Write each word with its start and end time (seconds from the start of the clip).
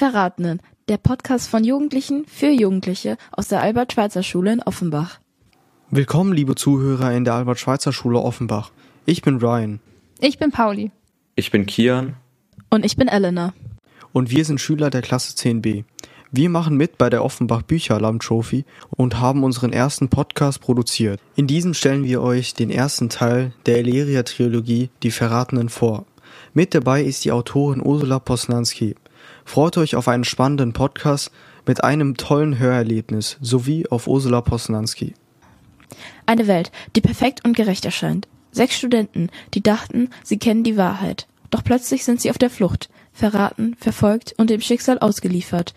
Verratenen, 0.00 0.62
der 0.88 0.96
Podcast 0.96 1.50
von 1.50 1.62
Jugendlichen 1.62 2.24
für 2.24 2.48
Jugendliche 2.48 3.18
aus 3.32 3.48
der 3.48 3.60
Albert-Schweitzer-Schule 3.60 4.50
in 4.50 4.62
Offenbach. 4.62 5.20
Willkommen, 5.90 6.32
liebe 6.32 6.54
Zuhörer 6.54 7.12
in 7.12 7.26
der 7.26 7.34
Albert-Schweitzer-Schule 7.34 8.18
Offenbach. 8.18 8.70
Ich 9.04 9.20
bin 9.20 9.36
Ryan. 9.36 9.78
Ich 10.18 10.38
bin 10.38 10.52
Pauli. 10.52 10.90
Ich 11.34 11.50
bin 11.50 11.66
Kian. 11.66 12.16
Und 12.70 12.86
ich 12.86 12.96
bin 12.96 13.08
Elena. 13.08 13.52
Und 14.14 14.30
wir 14.30 14.46
sind 14.46 14.58
Schüler 14.58 14.88
der 14.88 15.02
Klasse 15.02 15.36
10b. 15.36 15.84
Wir 16.30 16.48
machen 16.48 16.78
mit 16.78 16.96
bei 16.96 17.10
der 17.10 17.22
Offenbach 17.22 17.60
Bücheralarm 17.60 18.20
Trophy 18.20 18.64
und 18.88 19.20
haben 19.20 19.44
unseren 19.44 19.74
ersten 19.74 20.08
Podcast 20.08 20.62
produziert. 20.62 21.20
In 21.36 21.46
diesem 21.46 21.74
stellen 21.74 22.04
wir 22.04 22.22
euch 22.22 22.54
den 22.54 22.70
ersten 22.70 23.10
Teil 23.10 23.52
der 23.66 23.76
Eleria 23.76 24.22
Trilogie 24.22 24.88
Die 25.02 25.10
Verratenen 25.10 25.68
vor. 25.68 26.06
Mit 26.54 26.74
dabei 26.74 27.02
ist 27.02 27.26
die 27.26 27.32
Autorin 27.32 27.82
Ursula 27.84 28.18
Posnanski. 28.18 28.94
Freut 29.44 29.76
euch 29.78 29.96
auf 29.96 30.08
einen 30.08 30.24
spannenden 30.24 30.72
Podcast 30.72 31.30
mit 31.66 31.84
einem 31.84 32.16
tollen 32.16 32.58
Hörerlebnis 32.58 33.36
sowie 33.40 33.86
auf 33.88 34.06
Ursula 34.06 34.40
Posnanski. 34.40 35.14
Eine 36.26 36.46
Welt, 36.46 36.70
die 36.96 37.00
perfekt 37.00 37.44
und 37.44 37.56
gerecht 37.56 37.84
erscheint. 37.84 38.28
Sechs 38.52 38.76
Studenten, 38.76 39.30
die 39.54 39.62
dachten, 39.62 40.10
sie 40.24 40.38
kennen 40.38 40.64
die 40.64 40.76
Wahrheit. 40.76 41.26
Doch 41.50 41.64
plötzlich 41.64 42.04
sind 42.04 42.20
sie 42.20 42.30
auf 42.30 42.38
der 42.38 42.50
Flucht, 42.50 42.88
verraten, 43.12 43.76
verfolgt 43.78 44.34
und 44.38 44.50
dem 44.50 44.60
Schicksal 44.60 44.98
ausgeliefert. 44.98 45.74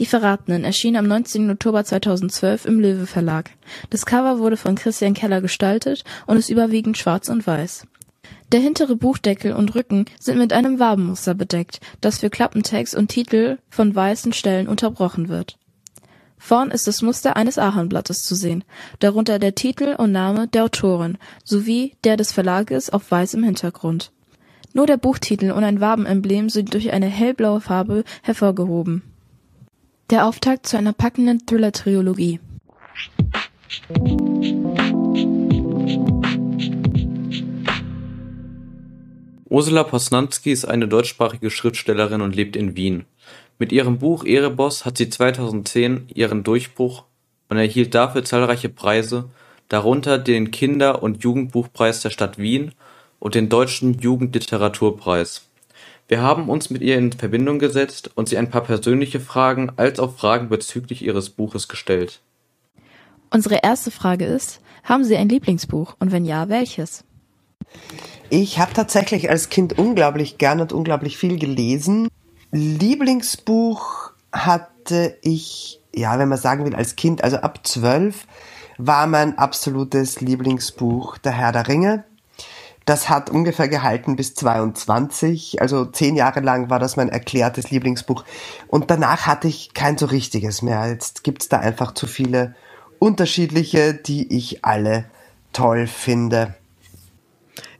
Die 0.00 0.06
Verratenen 0.06 0.64
erschien 0.64 0.96
am 0.96 1.06
19. 1.06 1.50
Oktober 1.50 1.84
2012 1.84 2.64
im 2.64 2.80
Löwe 2.80 3.06
Verlag. 3.06 3.50
Das 3.90 4.06
Cover 4.06 4.38
wurde 4.40 4.56
von 4.56 4.74
Christian 4.74 5.14
Keller 5.14 5.40
gestaltet 5.40 6.04
und 6.26 6.36
ist 6.36 6.50
überwiegend 6.50 6.98
schwarz 6.98 7.28
und 7.28 7.46
weiß. 7.46 7.86
Der 8.52 8.60
hintere 8.60 8.96
Buchdeckel 8.96 9.52
und 9.52 9.74
Rücken 9.74 10.04
sind 10.20 10.38
mit 10.38 10.52
einem 10.52 10.78
Wabenmuster 10.78 11.34
bedeckt, 11.34 11.80
das 12.00 12.18
für 12.18 12.30
Klappentext 12.30 12.94
und 12.94 13.08
Titel 13.08 13.58
von 13.70 13.94
weißen 13.94 14.32
Stellen 14.32 14.68
unterbrochen 14.68 15.28
wird. 15.28 15.58
Vorn 16.38 16.70
ist 16.70 16.86
das 16.86 17.00
Muster 17.00 17.36
eines 17.36 17.56
Ahornblattes 17.56 18.22
zu 18.22 18.34
sehen, 18.34 18.64
darunter 18.98 19.38
der 19.38 19.54
Titel 19.54 19.94
und 19.96 20.12
Name 20.12 20.46
der 20.46 20.64
Autorin 20.64 21.16
sowie 21.42 21.94
der 22.04 22.18
des 22.18 22.32
Verlages 22.32 22.90
auf 22.90 23.10
weißem 23.10 23.42
Hintergrund. 23.42 24.12
Nur 24.74 24.86
der 24.86 24.96
Buchtitel 24.98 25.52
und 25.52 25.64
ein 25.64 25.80
Wabenemblem 25.80 26.50
sind 26.50 26.74
durch 26.74 26.92
eine 26.92 27.06
hellblaue 27.06 27.60
Farbe 27.60 28.04
hervorgehoben. 28.22 29.02
Der 30.10 30.26
Auftakt 30.26 30.66
zu 30.66 30.76
einer 30.76 30.92
packenden 30.92 31.46
Thriller-Trilogie. 31.46 32.40
Ursula 39.46 39.84
Posnanski 39.84 40.52
ist 40.52 40.64
eine 40.64 40.88
deutschsprachige 40.88 41.50
Schriftstellerin 41.50 42.22
und 42.22 42.34
lebt 42.34 42.56
in 42.56 42.76
Wien. 42.76 43.04
Mit 43.58 43.72
ihrem 43.72 43.98
Buch 43.98 44.24
Ereboss 44.24 44.84
hat 44.84 44.96
sie 44.96 45.10
2010 45.10 46.08
ihren 46.14 46.44
Durchbruch 46.44 47.04
und 47.50 47.58
erhielt 47.58 47.94
dafür 47.94 48.24
zahlreiche 48.24 48.70
Preise, 48.70 49.28
darunter 49.68 50.18
den 50.18 50.50
Kinder- 50.50 51.02
und 51.02 51.22
Jugendbuchpreis 51.22 52.00
der 52.00 52.10
Stadt 52.10 52.38
Wien 52.38 52.72
und 53.18 53.34
den 53.34 53.50
Deutschen 53.50 53.98
Jugendliteraturpreis. 53.98 55.46
Wir 56.08 56.22
haben 56.22 56.48
uns 56.48 56.70
mit 56.70 56.82
ihr 56.82 56.96
in 56.96 57.12
Verbindung 57.12 57.58
gesetzt 57.58 58.10
und 58.14 58.28
sie 58.28 58.38
ein 58.38 58.50
paar 58.50 58.62
persönliche 58.62 59.20
Fragen 59.20 59.72
als 59.76 60.00
auch 60.00 60.16
Fragen 60.16 60.48
bezüglich 60.48 61.02
ihres 61.02 61.30
Buches 61.30 61.68
gestellt. 61.68 62.20
Unsere 63.30 63.60
erste 63.62 63.90
Frage 63.90 64.24
ist, 64.24 64.60
haben 64.84 65.04
Sie 65.04 65.16
ein 65.16 65.28
Lieblingsbuch 65.28 65.96
und 65.98 66.12
wenn 66.12 66.24
ja, 66.24 66.48
welches? 66.48 67.04
Ich 68.30 68.58
habe 68.58 68.72
tatsächlich 68.72 69.30
als 69.30 69.48
Kind 69.48 69.78
unglaublich 69.78 70.38
gern 70.38 70.60
und 70.60 70.72
unglaublich 70.72 71.18
viel 71.18 71.38
gelesen. 71.38 72.08
Lieblingsbuch 72.50 74.12
hatte 74.32 75.16
ich, 75.22 75.80
ja, 75.94 76.18
wenn 76.18 76.28
man 76.28 76.38
sagen 76.38 76.64
will, 76.64 76.74
als 76.74 76.96
Kind, 76.96 77.22
also 77.22 77.36
ab 77.36 77.66
zwölf, 77.66 78.26
war 78.78 79.06
mein 79.06 79.38
absolutes 79.38 80.20
Lieblingsbuch 80.20 81.18
Der 81.18 81.32
Herr 81.32 81.52
der 81.52 81.68
Ringe. 81.68 82.04
Das 82.84 83.08
hat 83.08 83.30
ungefähr 83.30 83.68
gehalten 83.68 84.14
bis 84.14 84.34
22, 84.34 85.62
also 85.62 85.86
zehn 85.86 86.16
Jahre 86.16 86.40
lang 86.40 86.68
war 86.68 86.78
das 86.78 86.96
mein 86.96 87.08
erklärtes 87.08 87.70
Lieblingsbuch. 87.70 88.24
Und 88.68 88.90
danach 88.90 89.26
hatte 89.26 89.48
ich 89.48 89.72
kein 89.72 89.96
so 89.96 90.04
richtiges 90.06 90.60
mehr. 90.60 90.86
Jetzt 90.88 91.24
gibt's 91.24 91.48
da 91.48 91.60
einfach 91.60 91.94
zu 91.94 92.06
viele 92.06 92.54
unterschiedliche, 92.98 93.94
die 93.94 94.36
ich 94.36 94.64
alle 94.66 95.06
toll 95.54 95.86
finde. 95.86 96.54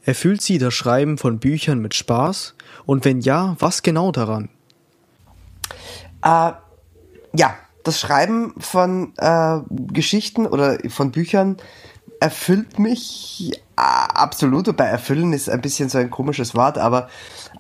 Erfüllt 0.05 0.43
Sie 0.43 0.59
das 0.59 0.75
Schreiben 0.75 1.17
von 1.19 1.39
Büchern 1.39 1.81
mit 1.81 1.95
Spaß? 1.95 2.55
Und 2.85 3.05
wenn 3.05 3.21
ja, 3.21 3.57
was 3.59 3.83
genau 3.83 4.13
daran? 4.13 4.51
Äh, 6.23 6.53
ja, 7.33 7.57
das 7.85 8.01
Schreiben 8.01 8.55
von 8.59 9.13
äh, 9.17 9.61
Geschichten 9.71 10.47
oder 10.47 10.79
von 10.89 11.11
Büchern 11.11 11.57
erfüllt 12.21 12.79
mich 12.79 13.53
äh, 13.77 13.81
absolut. 13.81 14.67
Wobei 14.67 14.85
erfüllen 14.85 15.33
ist 15.33 15.49
ein 15.49 15.61
bisschen 15.61 15.89
so 15.89 15.99
ein 15.99 16.11
komisches 16.11 16.55
Wort, 16.55 16.79
aber, 16.79 17.09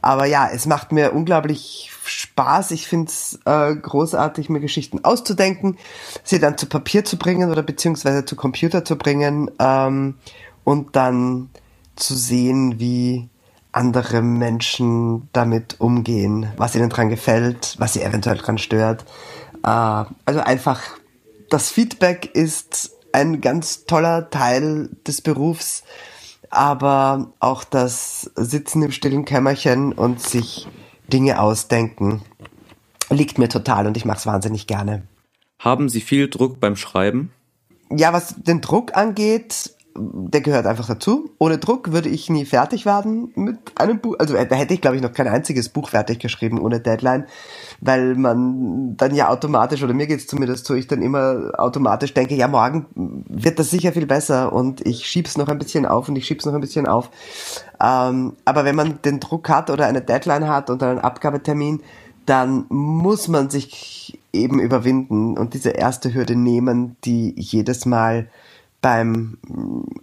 aber 0.02 0.26
ja, 0.26 0.48
es 0.52 0.66
macht 0.66 0.92
mir 0.92 1.12
unglaublich 1.12 1.90
Spaß. 2.04 2.70
Ich 2.72 2.86
finde 2.86 3.08
es 3.08 3.38
äh, 3.46 3.74
großartig, 3.74 4.48
mir 4.50 4.60
Geschichten 4.60 5.04
auszudenken, 5.04 5.78
sie 6.22 6.40
dann 6.40 6.58
zu 6.58 6.66
Papier 6.66 7.04
zu 7.04 7.16
bringen 7.16 7.50
oder 7.50 7.62
beziehungsweise 7.62 8.24
zu 8.24 8.36
Computer 8.36 8.84
zu 8.84 8.96
bringen 8.96 9.50
ähm, 9.58 10.16
und 10.64 10.96
dann 10.96 11.50
zu 11.96 12.14
sehen, 12.14 12.78
wie 12.78 13.28
andere 13.72 14.22
Menschen 14.22 15.28
damit 15.32 15.80
umgehen, 15.80 16.48
was 16.56 16.74
ihnen 16.74 16.90
dran 16.90 17.08
gefällt, 17.08 17.74
was 17.78 17.92
sie 17.92 18.02
eventuell 18.02 18.36
dran 18.36 18.58
stört. 18.58 19.04
Äh, 19.62 19.68
also 19.68 20.40
einfach, 20.40 20.80
das 21.50 21.70
Feedback 21.70 22.30
ist 22.34 22.92
ein 23.12 23.40
ganz 23.40 23.84
toller 23.84 24.30
Teil 24.30 24.90
des 25.06 25.20
Berufs, 25.20 25.82
aber 26.50 27.32
auch 27.40 27.64
das 27.64 28.30
Sitzen 28.36 28.82
im 28.82 28.92
stillen 28.92 29.24
Kämmerchen 29.24 29.92
und 29.92 30.20
sich 30.20 30.68
Dinge 31.08 31.40
ausdenken 31.40 32.22
liegt 33.10 33.38
mir 33.38 33.48
total 33.48 33.86
und 33.86 33.96
ich 33.96 34.04
mache 34.04 34.18
es 34.18 34.26
wahnsinnig 34.26 34.66
gerne. 34.66 35.02
Haben 35.58 35.88
Sie 35.88 36.00
viel 36.00 36.28
Druck 36.28 36.60
beim 36.60 36.76
Schreiben? 36.76 37.32
Ja, 37.90 38.12
was 38.12 38.34
den 38.36 38.60
Druck 38.60 38.96
angeht, 38.96 39.74
der 39.96 40.40
gehört 40.40 40.66
einfach 40.66 40.86
dazu. 40.86 41.30
Ohne 41.38 41.58
Druck 41.58 41.92
würde 41.92 42.08
ich 42.08 42.28
nie 42.28 42.44
fertig 42.44 42.84
werden 42.84 43.30
mit 43.36 43.58
einem 43.76 44.00
Buch. 44.00 44.16
Also 44.18 44.34
da 44.34 44.56
hätte 44.56 44.74
ich, 44.74 44.80
glaube 44.80 44.96
ich, 44.96 45.02
noch 45.02 45.12
kein 45.12 45.28
einziges 45.28 45.68
Buch 45.68 45.90
fertig 45.90 46.18
geschrieben 46.18 46.60
ohne 46.60 46.80
Deadline, 46.80 47.26
weil 47.80 48.16
man 48.16 48.96
dann 48.96 49.14
ja 49.14 49.28
automatisch, 49.28 49.82
oder 49.84 49.94
mir 49.94 50.08
geht's 50.08 50.26
zumindest 50.26 50.66
so, 50.66 50.74
ich 50.74 50.88
dann 50.88 51.00
immer 51.00 51.52
automatisch 51.56 52.12
denke, 52.12 52.34
ja, 52.34 52.48
morgen 52.48 53.24
wird 53.28 53.58
das 53.58 53.70
sicher 53.70 53.92
viel 53.92 54.06
besser 54.06 54.52
und 54.52 54.84
ich 54.84 55.06
schieb's 55.06 55.36
noch 55.36 55.48
ein 55.48 55.58
bisschen 55.58 55.86
auf 55.86 56.08
und 56.08 56.16
ich 56.16 56.26
schieb's 56.26 56.44
noch 56.44 56.54
ein 56.54 56.60
bisschen 56.60 56.86
auf. 56.86 57.10
Ähm, 57.80 58.32
aber 58.44 58.64
wenn 58.64 58.76
man 58.76 59.00
den 59.02 59.20
Druck 59.20 59.48
hat 59.48 59.70
oder 59.70 59.86
eine 59.86 60.02
Deadline 60.02 60.48
hat 60.48 60.70
und 60.70 60.82
einen 60.82 60.98
Abgabetermin, 60.98 61.80
dann 62.26 62.64
muss 62.68 63.28
man 63.28 63.50
sich 63.50 64.18
eben 64.32 64.58
überwinden 64.58 65.38
und 65.38 65.54
diese 65.54 65.70
erste 65.70 66.14
Hürde 66.14 66.34
nehmen, 66.34 66.96
die 67.04 67.34
jedes 67.36 67.86
Mal 67.86 68.28
beim 68.84 69.38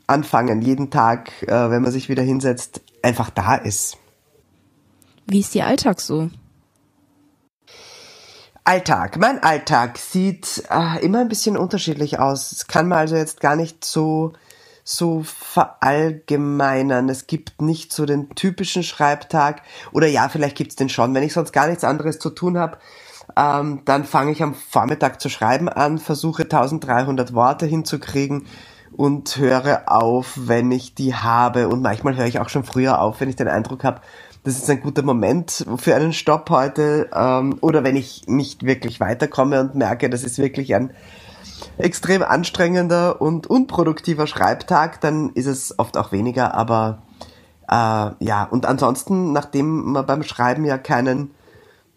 Anfangen, 0.08 0.64
jeden 0.64 0.90
Tag, 0.90 1.44
äh, 1.44 1.70
wenn 1.70 1.84
man 1.84 1.92
sich 1.92 2.10
wieder 2.10 2.24
hinsetzt, 2.24 2.82
einfach 3.04 3.30
da 3.30 3.54
ist. 3.54 3.98
Wie 5.28 5.42
ist 5.42 5.54
Ihr 5.54 5.68
Alltag 5.68 6.02
so? 6.02 6.32
Alltag. 8.64 9.20
Mein 9.20 9.44
Alltag 9.44 10.00
sieht 10.00 10.64
äh, 10.72 11.06
immer 11.06 11.20
ein 11.20 11.28
bisschen 11.28 11.58
unterschiedlich 11.58 12.18
aus. 12.18 12.52
Es 12.54 12.66
kann 12.66 12.88
man 12.88 12.98
also 12.98 13.16
jetzt 13.16 13.40
gar 13.40 13.56
nicht 13.56 13.86
so 13.86 14.34
so 14.84 15.22
verallgemeinern. 15.22 17.08
Es 17.08 17.28
gibt 17.28 17.62
nicht 17.62 17.94
so 17.94 18.08
den 18.08 18.30
typischen 18.32 18.82
Schreibtag. 18.82 19.62
Oder 19.92 20.08
ja, 20.08 20.28
vielleicht 20.28 20.58
gibt's 20.58 20.76
den 20.76 20.90
schon. 20.90 21.14
Wenn 21.14 21.22
ich 21.22 21.34
sonst 21.34 21.52
gar 21.52 21.68
nichts 21.68 21.84
anderes 21.84 22.18
zu 22.18 22.32
tun 22.32 22.58
habe, 22.58 22.80
ähm, 23.38 23.84
dann 23.86 24.06
fange 24.06 24.32
ich 24.32 24.42
am 24.42 24.56
Vormittag 24.56 25.22
zu 25.22 25.30
schreiben 25.30 25.70
an, 25.70 26.00
versuche 26.00 26.44
1300 26.44 27.36
Worte 27.36 27.68
hinzukriegen 27.68 28.48
und 29.02 29.36
höre 29.38 29.82
auf, 29.88 30.34
wenn 30.36 30.72
ich 30.72 30.94
die 30.94 31.16
habe. 31.16 31.70
Und 31.70 31.82
manchmal 31.82 32.16
höre 32.16 32.28
ich 32.28 32.40
auch 32.40 32.50
schon 32.50 32.64
früher 32.64 33.02
auf, 33.02 33.20
wenn 33.20 33.30
ich 33.30 33.36
den 33.36 33.48
Eindruck 33.48 33.84
habe, 33.84 34.02
das 34.44 34.58
ist 34.58 34.70
ein 34.70 34.80
guter 34.80 35.02
Moment 35.02 35.66
für 35.78 35.96
einen 35.96 36.14
Stopp 36.14 36.52
heute. 36.52 37.10
Ähm, 37.12 37.58
oder 37.62 37.84
wenn 37.84 37.96
ich 37.96 38.28
nicht 38.28 38.64
wirklich 38.64 39.00
weiterkomme 39.00 39.60
und 39.60 39.74
merke, 39.74 40.08
das 40.08 40.24
ist 40.24 40.38
wirklich 40.38 40.76
ein 40.76 40.94
extrem 41.80 42.22
anstrengender 42.22 43.20
und 43.20 43.48
unproduktiver 43.48 44.28
Schreibtag, 44.28 45.02
dann 45.02 45.32
ist 45.32 45.48
es 45.48 45.80
oft 45.80 45.98
auch 45.98 46.12
weniger. 46.12 46.54
Aber 46.54 47.02
äh, 47.68 48.12
ja, 48.24 48.48
und 48.52 48.68
ansonsten, 48.68 49.34
nachdem 49.34 49.94
man 49.94 50.06
beim 50.06 50.22
Schreiben 50.22 50.64
ja 50.64 50.78
keinen 50.78 51.32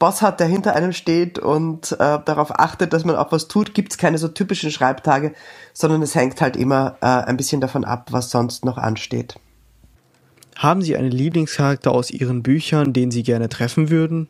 Boss 0.05 0.21
hat, 0.21 0.39
der 0.39 0.49
hinter 0.49 0.77
einem 0.77 0.93
steht 0.93 1.39
und 1.39 1.93
äh, 1.93 2.19
darauf 2.23 2.61
achtet, 2.61 2.93
dass 2.93 3.06
man 3.06 3.17
auch 3.17 3.33
was 3.33 3.49
tut, 3.49 3.73
gibt's 3.73 3.97
keine 3.97 4.19
so 4.19 4.29
typischen 4.29 4.71
Schreibtage, 4.71 5.33
sondern 5.73 6.03
es 6.03 6.15
hängt 6.15 6.43
halt 6.43 6.56
immer 6.56 6.99
äh, 7.01 7.06
ein 7.06 7.39
bisschen 7.39 7.62
davon 7.62 7.87
ab, 7.87 8.09
was 8.11 8.29
sonst 8.29 8.67
noch 8.67 8.77
ansteht. 8.77 9.37
Haben 10.56 10.83
Sie 10.83 10.95
einen 10.95 11.11
Lieblingscharakter 11.11 11.91
aus 11.91 12.11
Ihren 12.11 12.43
Büchern, 12.43 12.93
den 12.93 13.11
Sie 13.11 13.23
gerne 13.23 13.49
treffen 13.49 13.89
würden? 13.89 14.29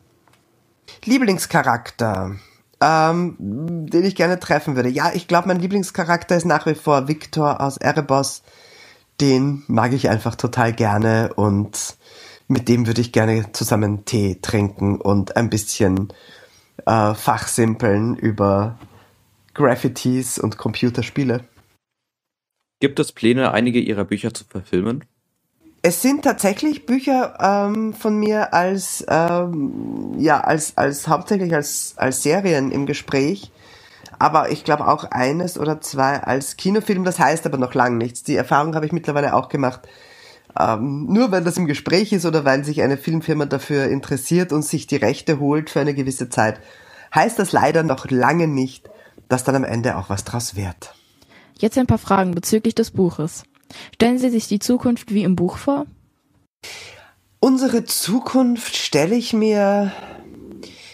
Lieblingscharakter, 1.03 2.37
ähm, 2.79 3.35
den 3.37 4.05
ich 4.05 4.15
gerne 4.15 4.39
treffen 4.39 4.77
würde. 4.77 4.87
Ja, 4.87 5.11
ich 5.13 5.27
glaube, 5.27 5.49
mein 5.49 5.59
Lieblingscharakter 5.59 6.37
ist 6.37 6.45
nach 6.45 6.65
wie 6.65 6.75
vor 6.75 7.09
Victor 7.09 7.59
aus 7.59 7.75
Erebos. 7.75 8.43
Den 9.19 9.65
mag 9.67 9.91
ich 9.91 10.07
einfach 10.07 10.35
total 10.35 10.71
gerne 10.71 11.33
und 11.33 11.97
mit 12.47 12.69
dem 12.69 12.87
würde 12.87 13.01
ich 13.01 13.11
gerne 13.11 13.51
zusammen 13.51 14.05
Tee 14.05 14.39
trinken 14.41 14.99
und 14.99 15.35
ein 15.35 15.49
bisschen 15.49 16.13
äh, 16.85 17.13
fachsimpeln 17.13 18.15
über 18.15 18.77
Graffitis 19.53 20.37
und 20.37 20.57
Computerspiele. 20.57 21.45
Gibt 22.79 22.99
es 22.99 23.11
Pläne, 23.11 23.51
einige 23.51 23.79
Ihrer 23.79 24.03
Bücher 24.03 24.33
zu 24.33 24.43
verfilmen? 24.43 25.05
Es 25.81 26.01
sind 26.01 26.23
tatsächlich 26.23 26.85
Bücher 26.85 27.37
ähm, 27.39 27.93
von 27.93 28.17
mir 28.17 28.53
als 28.53 29.05
ähm, 29.07 30.15
ja 30.17 30.41
als 30.41 30.77
als 30.77 31.07
hauptsächlich 31.07 31.53
als 31.53 31.93
als 31.97 32.23
Serien 32.23 32.71
im 32.71 32.87
Gespräch, 32.87 33.51
aber 34.17 34.51
ich 34.51 34.63
glaube 34.63 34.87
auch 34.87 35.03
eines 35.05 35.59
oder 35.59 35.81
zwei 35.81 36.21
als 36.23 36.57
Kinofilm. 36.57 37.03
Das 37.03 37.19
heißt 37.19 37.45
aber 37.45 37.59
noch 37.59 37.75
lange 37.75 37.97
nichts. 37.97 38.23
Die 38.23 38.35
Erfahrung 38.35 38.75
habe 38.75 38.87
ich 38.87 38.93
mittlerweile 38.93 39.35
auch 39.35 39.47
gemacht. 39.47 39.87
Ähm, 40.57 41.05
nur 41.07 41.31
weil 41.31 41.43
das 41.43 41.57
im 41.57 41.65
Gespräch 41.65 42.13
ist 42.13 42.25
oder 42.25 42.45
weil 42.45 42.63
sich 42.63 42.81
eine 42.81 42.97
Filmfirma 42.97 43.45
dafür 43.45 43.85
interessiert 43.85 44.53
und 44.53 44.63
sich 44.63 44.87
die 44.87 44.95
Rechte 44.95 45.39
holt 45.39 45.69
für 45.69 45.81
eine 45.81 45.93
gewisse 45.93 46.29
Zeit, 46.29 46.59
heißt 47.13 47.37
das 47.39 47.51
leider 47.51 47.83
noch 47.83 48.09
lange 48.09 48.47
nicht, 48.47 48.89
dass 49.27 49.43
dann 49.43 49.55
am 49.55 49.63
Ende 49.63 49.97
auch 49.97 50.09
was 50.09 50.23
draus 50.23 50.55
wird. 50.55 50.93
Jetzt 51.57 51.77
ein 51.77 51.87
paar 51.87 51.97
Fragen 51.97 52.31
bezüglich 52.31 52.75
des 52.75 52.91
Buches. 52.91 53.43
Stellen 53.93 54.17
Sie 54.17 54.29
sich 54.29 54.47
die 54.47 54.59
Zukunft 54.59 55.13
wie 55.13 55.23
im 55.23 55.35
Buch 55.35 55.57
vor? 55.57 55.85
Unsere 57.39 57.83
Zukunft 57.83 58.75
stelle 58.75 59.15
ich 59.15 59.33
mir, 59.33 59.91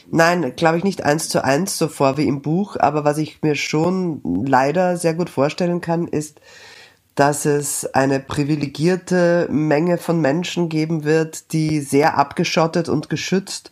nein, 0.09 0.53
glaube 0.55 0.77
ich 0.77 0.83
nicht 0.83 1.03
eins 1.03 1.29
zu 1.29 1.43
eins 1.43 1.77
so 1.77 1.87
vor 1.87 2.17
wie 2.17 2.27
im 2.27 2.41
Buch, 2.41 2.77
aber 2.79 3.03
was 3.03 3.17
ich 3.17 3.41
mir 3.41 3.55
schon 3.55 4.21
leider 4.45 4.97
sehr 4.97 5.13
gut 5.13 5.29
vorstellen 5.29 5.81
kann, 5.81 6.07
ist, 6.07 6.41
dass 7.15 7.45
es 7.45 7.85
eine 7.93 8.19
privilegierte 8.19 9.47
Menge 9.51 9.97
von 9.97 10.21
Menschen 10.21 10.69
geben 10.69 11.03
wird, 11.03 11.53
die 11.53 11.81
sehr 11.81 12.17
abgeschottet 12.17 12.89
und 12.89 13.09
geschützt 13.09 13.71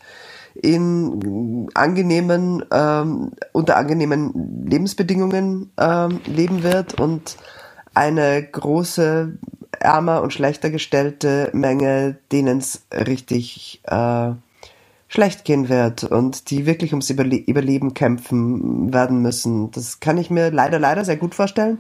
in 0.62 1.70
angenehmen, 1.74 2.66
ähm, 2.72 3.32
unter 3.54 3.78
angenehmen 3.78 4.66
Lebensbedingungen 4.66 5.72
ähm, 5.78 6.20
leben 6.26 6.64
wird 6.64 7.00
und 7.00 7.38
eine 7.94 8.44
große, 8.44 9.38
ärmer 9.80 10.22
und 10.22 10.34
schlechter 10.34 10.70
gestellte 10.70 11.50
Menge, 11.54 12.18
denen 12.32 12.58
es 12.58 12.82
richtig 12.92 13.82
äh, 13.86 14.32
schlecht 15.08 15.46
gehen 15.46 15.70
wird 15.70 16.04
und 16.04 16.50
die 16.52 16.66
wirklich 16.66 16.92
ums 16.92 17.10
Überle 17.10 17.38
Überleben 17.38 17.94
kämpfen 17.94 18.94
werden 18.94 19.22
müssen. 19.22 19.72
Das 19.72 20.00
kann 20.00 20.18
ich 20.18 20.30
mir 20.30 20.52
leider, 20.52 20.80
leider 20.80 21.06
sehr 21.06 21.18
gut 21.18 21.36
vorstellen. 21.36 21.80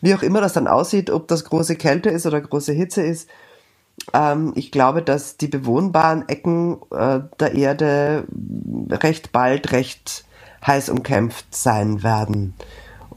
Wie 0.00 0.14
auch 0.14 0.22
immer 0.22 0.40
das 0.40 0.52
dann 0.52 0.68
aussieht, 0.68 1.10
ob 1.10 1.28
das 1.28 1.44
große 1.44 1.76
Kälte 1.76 2.10
ist 2.10 2.26
oder 2.26 2.40
große 2.40 2.72
Hitze 2.72 3.02
ist, 3.02 3.28
ähm, 4.12 4.52
ich 4.54 4.70
glaube, 4.70 5.02
dass 5.02 5.36
die 5.36 5.48
bewohnbaren 5.48 6.28
Ecken 6.28 6.78
äh, 6.90 7.20
der 7.40 7.54
Erde 7.54 8.24
recht 8.90 9.32
bald 9.32 9.72
recht 9.72 10.24
heiß 10.66 10.88
umkämpft 10.88 11.54
sein 11.54 12.02
werden. 12.02 12.54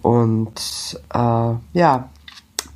Und 0.02 1.02
äh, 1.14 1.54
ja, 1.74 2.10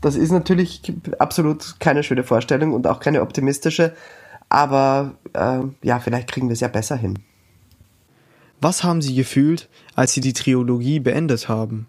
das 0.02 0.16
ist 0.16 0.32
natürlich 0.32 0.82
absolut 1.20 1.80
keine 1.80 2.04
schöne 2.04 2.24
Vorstellung 2.24 2.74
und 2.74 2.88
auch 2.88 3.00
keine 3.00 3.22
optimistische, 3.22 3.96
aber 4.50 5.14
äh, 5.34 5.60
ja, 5.82 6.00
vielleicht 6.00 6.32
kriegen 6.32 6.50
wir 6.50 6.54
es 6.54 6.60
ja 6.60 6.68
besser 6.68 6.98
hin. 6.98 7.20
Was 8.60 8.84
haben 8.84 9.02
Sie 9.02 9.16
gefühlt, 9.16 9.70
als 9.96 10.14
Sie 10.14 10.22
die 10.22 10.34
Trilogie 10.34 11.00
beendet 11.00 11.50
haben? 11.50 11.88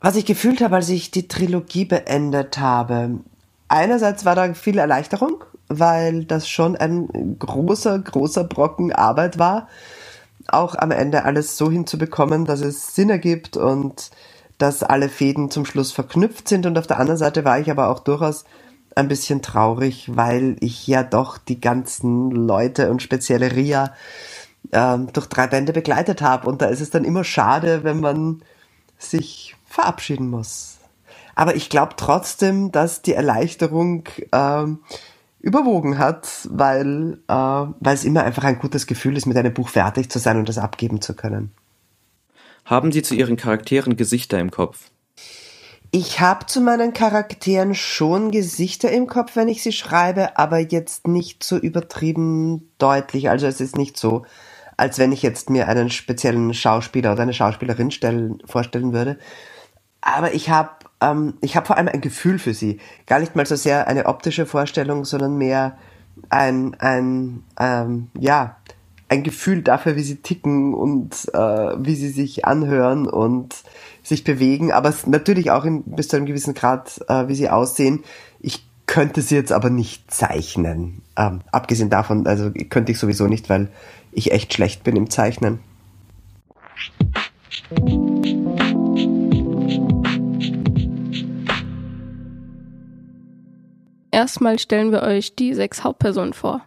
Was 0.00 0.16
ich 0.16 0.24
gefühlt 0.24 0.62
habe, 0.62 0.76
als 0.76 0.88
ich 0.88 1.10
die 1.10 1.28
Trilogie 1.28 1.84
beendet 1.84 2.58
habe, 2.58 3.20
einerseits 3.68 4.24
war 4.24 4.34
da 4.34 4.54
viel 4.54 4.78
Erleichterung, 4.78 5.44
weil 5.68 6.24
das 6.24 6.48
schon 6.48 6.74
ein 6.74 7.36
großer, 7.38 7.98
großer 7.98 8.44
Brocken 8.44 8.92
Arbeit 8.92 9.38
war, 9.38 9.68
auch 10.48 10.74
am 10.74 10.90
Ende 10.90 11.24
alles 11.24 11.58
so 11.58 11.70
hinzubekommen, 11.70 12.46
dass 12.46 12.60
es 12.62 12.94
Sinn 12.94 13.10
ergibt 13.10 13.58
und 13.58 14.10
dass 14.56 14.82
alle 14.82 15.10
Fäden 15.10 15.50
zum 15.50 15.66
Schluss 15.66 15.92
verknüpft 15.92 16.48
sind. 16.48 16.64
Und 16.64 16.78
auf 16.78 16.86
der 16.86 16.98
anderen 16.98 17.18
Seite 17.18 17.44
war 17.44 17.60
ich 17.60 17.70
aber 17.70 17.88
auch 17.88 18.00
durchaus 18.00 18.44
ein 18.96 19.08
bisschen 19.08 19.42
traurig, 19.42 20.10
weil 20.16 20.56
ich 20.60 20.86
ja 20.86 21.02
doch 21.02 21.36
die 21.36 21.60
ganzen 21.60 22.30
Leute 22.30 22.90
und 22.90 23.02
spezielle 23.02 23.52
Ria 23.52 23.94
äh, 24.70 24.98
durch 25.12 25.26
drei 25.26 25.46
Bände 25.46 25.72
begleitet 25.72 26.22
habe. 26.22 26.48
Und 26.48 26.62
da 26.62 26.66
ist 26.66 26.80
es 26.80 26.90
dann 26.90 27.04
immer 27.04 27.22
schade, 27.22 27.84
wenn 27.84 28.00
man 28.00 28.42
sich 28.98 29.56
verabschieden 29.70 30.28
muss. 30.28 30.78
Aber 31.34 31.56
ich 31.56 31.70
glaube 31.70 31.94
trotzdem, 31.96 32.70
dass 32.72 33.00
die 33.00 33.14
Erleichterung 33.14 34.04
äh, 34.32 34.66
überwogen 35.40 35.96
hat, 35.96 36.28
weil 36.50 37.18
äh, 37.28 37.32
weil 37.32 37.94
es 37.94 38.04
immer 38.04 38.24
einfach 38.24 38.44
ein 38.44 38.58
gutes 38.58 38.86
Gefühl 38.86 39.16
ist, 39.16 39.26
mit 39.26 39.38
einem 39.38 39.54
Buch 39.54 39.70
fertig 39.70 40.10
zu 40.10 40.18
sein 40.18 40.36
und 40.36 40.48
das 40.48 40.58
abgeben 40.58 41.00
zu 41.00 41.14
können. 41.14 41.52
Haben 42.66 42.92
Sie 42.92 43.02
zu 43.02 43.14
Ihren 43.14 43.36
Charakteren 43.36 43.96
Gesichter 43.96 44.38
im 44.38 44.50
Kopf? 44.50 44.90
Ich 45.92 46.20
habe 46.20 46.46
zu 46.46 46.60
meinen 46.60 46.92
Charakteren 46.92 47.74
schon 47.74 48.30
Gesichter 48.30 48.92
im 48.92 49.08
Kopf, 49.08 49.34
wenn 49.34 49.48
ich 49.48 49.62
sie 49.62 49.72
schreibe, 49.72 50.38
aber 50.38 50.58
jetzt 50.58 51.08
nicht 51.08 51.42
so 51.42 51.56
übertrieben 51.56 52.70
deutlich. 52.78 53.28
Also 53.28 53.48
es 53.48 53.60
ist 53.60 53.76
nicht 53.76 53.96
so, 53.96 54.24
als 54.76 55.00
wenn 55.00 55.10
ich 55.10 55.22
jetzt 55.22 55.50
mir 55.50 55.66
einen 55.66 55.90
speziellen 55.90 56.54
Schauspieler 56.54 57.12
oder 57.12 57.22
eine 57.22 57.34
Schauspielerin 57.34 57.90
stellen, 57.90 58.40
vorstellen 58.46 58.92
würde. 58.92 59.18
Aber 60.00 60.34
ich 60.34 60.50
habe 60.50 60.70
ähm, 61.00 61.34
ich 61.40 61.56
habe 61.56 61.66
vor 61.66 61.76
allem 61.76 61.88
ein 61.88 62.00
Gefühl 62.00 62.38
für 62.38 62.54
sie. 62.54 62.78
Gar 63.06 63.20
nicht 63.20 63.36
mal 63.36 63.46
so 63.46 63.56
sehr 63.56 63.88
eine 63.88 64.06
optische 64.06 64.46
Vorstellung, 64.46 65.04
sondern 65.04 65.36
mehr 65.36 65.76
ein, 66.28 66.74
ein 66.78 67.42
ähm, 67.58 68.08
ja, 68.18 68.56
ein 69.08 69.22
Gefühl 69.24 69.62
dafür, 69.62 69.96
wie 69.96 70.02
sie 70.02 70.16
ticken 70.16 70.72
und 70.72 71.28
äh, 71.34 71.38
wie 71.38 71.96
sie 71.96 72.10
sich 72.10 72.44
anhören 72.44 73.08
und 73.08 73.56
sich 74.02 74.22
bewegen, 74.22 74.70
aber 74.70 74.94
natürlich 75.06 75.50
auch 75.50 75.64
in, 75.64 75.82
bis 75.82 76.08
zu 76.08 76.16
einem 76.16 76.26
gewissen 76.26 76.54
Grad, 76.54 77.00
äh, 77.08 77.26
wie 77.26 77.34
sie 77.34 77.50
aussehen. 77.50 78.04
Ich 78.38 78.64
könnte 78.86 79.20
sie 79.20 79.34
jetzt 79.34 79.52
aber 79.52 79.68
nicht 79.68 80.12
zeichnen. 80.12 81.02
Ähm, 81.16 81.40
abgesehen 81.50 81.90
davon, 81.90 82.26
also 82.26 82.50
könnte 82.68 82.92
ich 82.92 82.98
sowieso 82.98 83.26
nicht, 83.26 83.48
weil 83.50 83.68
ich 84.12 84.32
echt 84.32 84.54
schlecht 84.54 84.84
bin 84.84 84.96
im 84.96 85.10
Zeichnen. 85.10 85.58
Erstmal 94.20 94.58
stellen 94.58 94.92
wir 94.92 95.02
euch 95.02 95.34
die 95.34 95.54
sechs 95.54 95.82
Hauptpersonen 95.82 96.34
vor. 96.34 96.60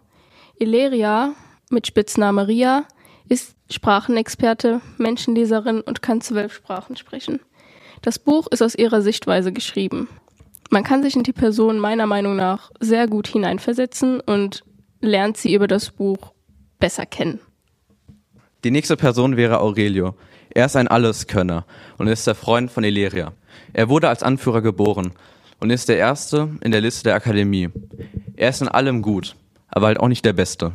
Ileria 0.58 1.34
mit 1.70 1.86
Spitzname 1.86 2.48
Ria 2.48 2.82
ist 3.28 3.54
Sprachenexperte, 3.70 4.80
Menschenleserin 4.98 5.80
und 5.80 6.02
kann 6.02 6.20
zwölf 6.20 6.52
Sprachen 6.52 6.96
sprechen. 6.96 7.38
Das 8.02 8.18
Buch 8.18 8.48
ist 8.48 8.60
aus 8.60 8.74
ihrer 8.74 9.02
Sichtweise 9.02 9.52
geschrieben. 9.52 10.08
Man 10.70 10.82
kann 10.82 11.04
sich 11.04 11.14
in 11.14 11.22
die 11.22 11.32
Person 11.32 11.78
meiner 11.78 12.06
Meinung 12.06 12.34
nach 12.34 12.72
sehr 12.80 13.06
gut 13.06 13.28
hineinversetzen 13.28 14.18
und 14.18 14.64
lernt 15.00 15.36
sie 15.36 15.54
über 15.54 15.68
das 15.68 15.92
Buch 15.92 16.32
besser 16.80 17.06
kennen. 17.06 17.38
Die 18.64 18.72
nächste 18.72 18.96
Person 18.96 19.36
wäre 19.36 19.60
Aurelio. 19.60 20.16
Er 20.50 20.66
ist 20.66 20.74
ein 20.74 20.88
Alleskönner 20.88 21.66
und 21.98 22.08
ist 22.08 22.26
der 22.26 22.34
Freund 22.34 22.72
von 22.72 22.82
Ileria. 22.82 23.32
Er 23.72 23.88
wurde 23.88 24.08
als 24.08 24.24
Anführer 24.24 24.60
geboren 24.60 25.12
und 25.64 25.70
ist 25.70 25.88
der 25.88 25.96
Erste 25.96 26.50
in 26.60 26.72
der 26.72 26.82
Liste 26.82 27.04
der 27.04 27.14
Akademie. 27.14 27.70
Er 28.36 28.50
ist 28.50 28.60
in 28.60 28.68
allem 28.68 29.00
gut, 29.00 29.34
aber 29.68 29.86
halt 29.86 29.98
auch 29.98 30.08
nicht 30.08 30.22
der 30.22 30.34
Beste. 30.34 30.72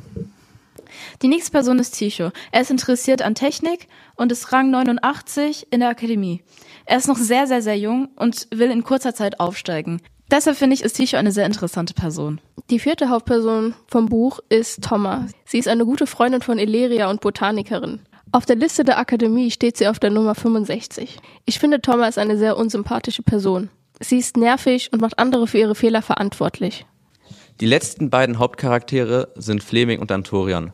Die 1.22 1.28
nächste 1.28 1.52
Person 1.52 1.78
ist 1.78 1.92
Ticho. 1.92 2.32
Er 2.52 2.62
ist 2.62 2.72
interessiert 2.72 3.22
an 3.22 3.36
Technik 3.36 3.88
und 4.16 4.32
ist 4.32 4.52
Rang 4.52 4.72
89 4.72 5.68
in 5.70 5.82
der 5.82 5.90
Akademie. 5.90 6.42
Er 6.86 6.98
ist 6.98 7.08
noch 7.08 7.18
sehr, 7.18 7.46
sehr, 7.46 7.62
sehr 7.62 7.78
jung 7.78 8.10
und 8.16 8.48
will 8.50 8.72
in 8.72 8.84
kurzer 8.84 9.14
Zeit 9.14 9.40
aufsteigen. 9.40 10.02
Deshalb 10.32 10.58
finde 10.58 10.74
ich, 10.74 10.82
ist 10.82 10.94
Ticho 10.94 11.18
eine 11.18 11.32
sehr 11.32 11.46
interessante 11.46 11.94
Person. 11.94 12.42
Die 12.72 12.80
vierte 12.80 13.10
Hauptperson 13.10 13.76
vom 13.86 14.08
Buch 14.08 14.40
ist 14.50 14.84
Thomas. 14.84 15.30
Sie 15.46 15.60
ist 15.60 15.68
eine 15.68 15.86
gute 15.86 16.08
Freundin 16.08 16.42
von 16.42 16.58
Eleria 16.58 17.12
und 17.12 17.22
Botanikerin. 17.22 18.00
Auf 18.32 18.48
der 18.48 18.56
Liste 18.56 18.84
der 18.84 18.98
Akademie 18.98 19.52
steht 19.52 19.78
sie 19.78 19.88
auf 19.88 20.00
der 20.00 20.10
Nummer 20.10 20.34
65. 20.34 21.20
Ich 21.46 21.60
finde 21.60 21.80
Thomas 21.80 22.18
eine 22.18 22.40
sehr 22.40 22.58
unsympathische 22.58 23.22
Person. 23.22 23.70
Sie 24.00 24.18
ist 24.18 24.38
nervig 24.38 24.92
und 24.94 25.02
macht 25.02 25.20
andere 25.20 25.48
für 25.48 25.58
ihre 25.58 25.76
Fehler 25.76 26.02
verantwortlich. 26.02 26.86
Die 27.60 27.66
letzten 27.66 28.10
beiden 28.10 28.40
Hauptcharaktere 28.40 29.30
sind 29.36 29.62
Fleming 29.62 30.00
und 30.00 30.12
Antorian. 30.12 30.72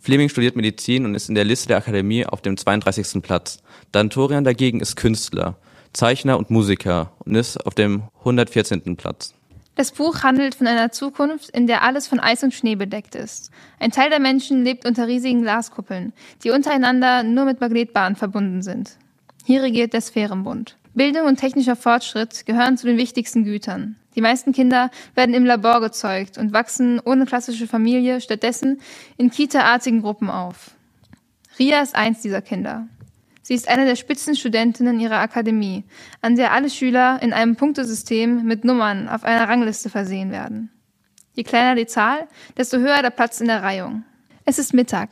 Fleming 0.00 0.28
studiert 0.28 0.56
Medizin 0.56 1.04
und 1.04 1.14
ist 1.14 1.28
in 1.28 1.34
der 1.34 1.44
Liste 1.44 1.68
der 1.68 1.78
Akademie 1.78 2.26
auf 2.26 2.40
dem 2.42 2.56
32. 2.56 3.22
Platz. 3.22 3.58
Dantorian 3.92 4.44
dagegen 4.44 4.80
ist 4.80 4.96
Künstler, 4.96 5.56
Zeichner 5.92 6.38
und 6.38 6.50
Musiker 6.50 7.12
und 7.20 7.34
ist 7.34 7.58
auf 7.66 7.74
dem 7.74 8.04
114. 8.20 8.96
Platz. 8.96 9.34
Das 9.76 9.92
Buch 9.92 10.22
handelt 10.22 10.54
von 10.54 10.66
einer 10.66 10.92
Zukunft, 10.92 11.50
in 11.50 11.66
der 11.66 11.82
alles 11.82 12.06
von 12.06 12.20
Eis 12.20 12.44
und 12.44 12.54
Schnee 12.54 12.76
bedeckt 12.76 13.14
ist. 13.14 13.50
Ein 13.80 13.90
Teil 13.90 14.08
der 14.08 14.20
Menschen 14.20 14.64
lebt 14.64 14.86
unter 14.86 15.08
riesigen 15.08 15.42
Glaskuppeln, 15.42 16.12
die 16.44 16.50
untereinander 16.50 17.22
nur 17.22 17.44
mit 17.44 17.60
Magnetbahnen 17.60 18.16
verbunden 18.16 18.62
sind. 18.62 18.96
Hier 19.44 19.62
regiert 19.62 19.92
der 19.92 20.00
Sphärenbund. 20.00 20.76
Bildung 20.94 21.26
und 21.26 21.40
technischer 21.40 21.74
Fortschritt 21.74 22.46
gehören 22.46 22.76
zu 22.76 22.86
den 22.86 22.96
wichtigsten 22.96 23.44
Gütern. 23.44 23.96
Die 24.14 24.20
meisten 24.20 24.52
Kinder 24.52 24.90
werden 25.16 25.34
im 25.34 25.44
Labor 25.44 25.80
gezeugt 25.80 26.38
und 26.38 26.52
wachsen 26.52 27.00
ohne 27.04 27.26
klassische 27.26 27.66
Familie 27.66 28.20
stattdessen 28.20 28.80
in 29.16 29.30
Kita-artigen 29.30 30.02
Gruppen 30.02 30.30
auf. 30.30 30.70
Ria 31.58 31.82
ist 31.82 31.96
eins 31.96 32.20
dieser 32.22 32.42
Kinder. 32.42 32.86
Sie 33.42 33.54
ist 33.54 33.68
eine 33.68 33.84
der 33.86 33.96
Spitzenstudentinnen 33.96 35.00
ihrer 35.00 35.18
Akademie, 35.18 35.84
an 36.22 36.36
der 36.36 36.52
alle 36.52 36.70
Schüler 36.70 37.20
in 37.20 37.32
einem 37.32 37.56
Punktesystem 37.56 38.44
mit 38.44 38.64
Nummern 38.64 39.08
auf 39.08 39.24
einer 39.24 39.48
Rangliste 39.48 39.90
versehen 39.90 40.30
werden. 40.30 40.70
Je 41.34 41.42
kleiner 41.42 41.74
die 41.74 41.86
Zahl, 41.86 42.28
desto 42.56 42.78
höher 42.78 43.02
der 43.02 43.10
Platz 43.10 43.40
in 43.40 43.48
der 43.48 43.62
Reihung. 43.62 44.04
Es 44.44 44.60
ist 44.60 44.72
Mittag. 44.72 45.10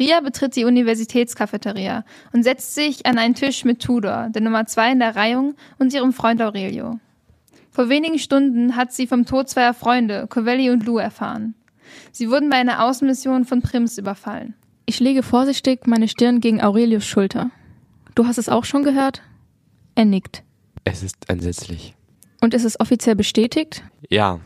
Ria 0.00 0.20
betritt 0.20 0.56
die 0.56 0.64
Universitätskafeteria 0.64 2.04
und 2.32 2.42
setzt 2.42 2.74
sich 2.74 3.04
an 3.04 3.18
einen 3.18 3.34
Tisch 3.34 3.64
mit 3.66 3.80
Tudor, 3.82 4.30
der 4.30 4.40
Nummer 4.40 4.64
zwei 4.64 4.90
in 4.90 4.98
der 4.98 5.14
Reihung, 5.14 5.54
und 5.78 5.92
ihrem 5.92 6.14
Freund 6.14 6.40
Aurelio. 6.40 6.98
Vor 7.70 7.90
wenigen 7.90 8.18
Stunden 8.18 8.76
hat 8.76 8.92
sie 8.92 9.06
vom 9.06 9.26
Tod 9.26 9.50
zweier 9.50 9.74
Freunde, 9.74 10.26
Covelli 10.26 10.70
und 10.70 10.84
Lou, 10.86 10.96
erfahren. 10.96 11.54
Sie 12.12 12.30
wurden 12.30 12.48
bei 12.48 12.56
einer 12.56 12.82
Außenmission 12.82 13.44
von 13.44 13.60
Prims 13.60 13.98
überfallen. 13.98 14.54
Ich 14.86 15.00
lege 15.00 15.22
vorsichtig 15.22 15.86
meine 15.86 16.08
Stirn 16.08 16.40
gegen 16.40 16.62
Aurelius 16.62 17.04
Schulter. 17.04 17.50
Du 18.14 18.26
hast 18.26 18.38
es 18.38 18.48
auch 18.48 18.64
schon 18.64 18.82
gehört? 18.82 19.22
Er 19.94 20.06
nickt. 20.06 20.42
Es 20.84 21.02
ist 21.02 21.28
entsetzlich. 21.28 21.94
Und 22.40 22.54
ist 22.54 22.64
es 22.64 22.80
offiziell 22.80 23.16
bestätigt? 23.16 23.84
Ja. 24.08 24.40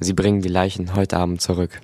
Sie 0.00 0.14
bringen 0.14 0.40
die 0.40 0.48
Leichen 0.48 0.94
heute 0.94 1.18
Abend 1.18 1.42
zurück. 1.42 1.82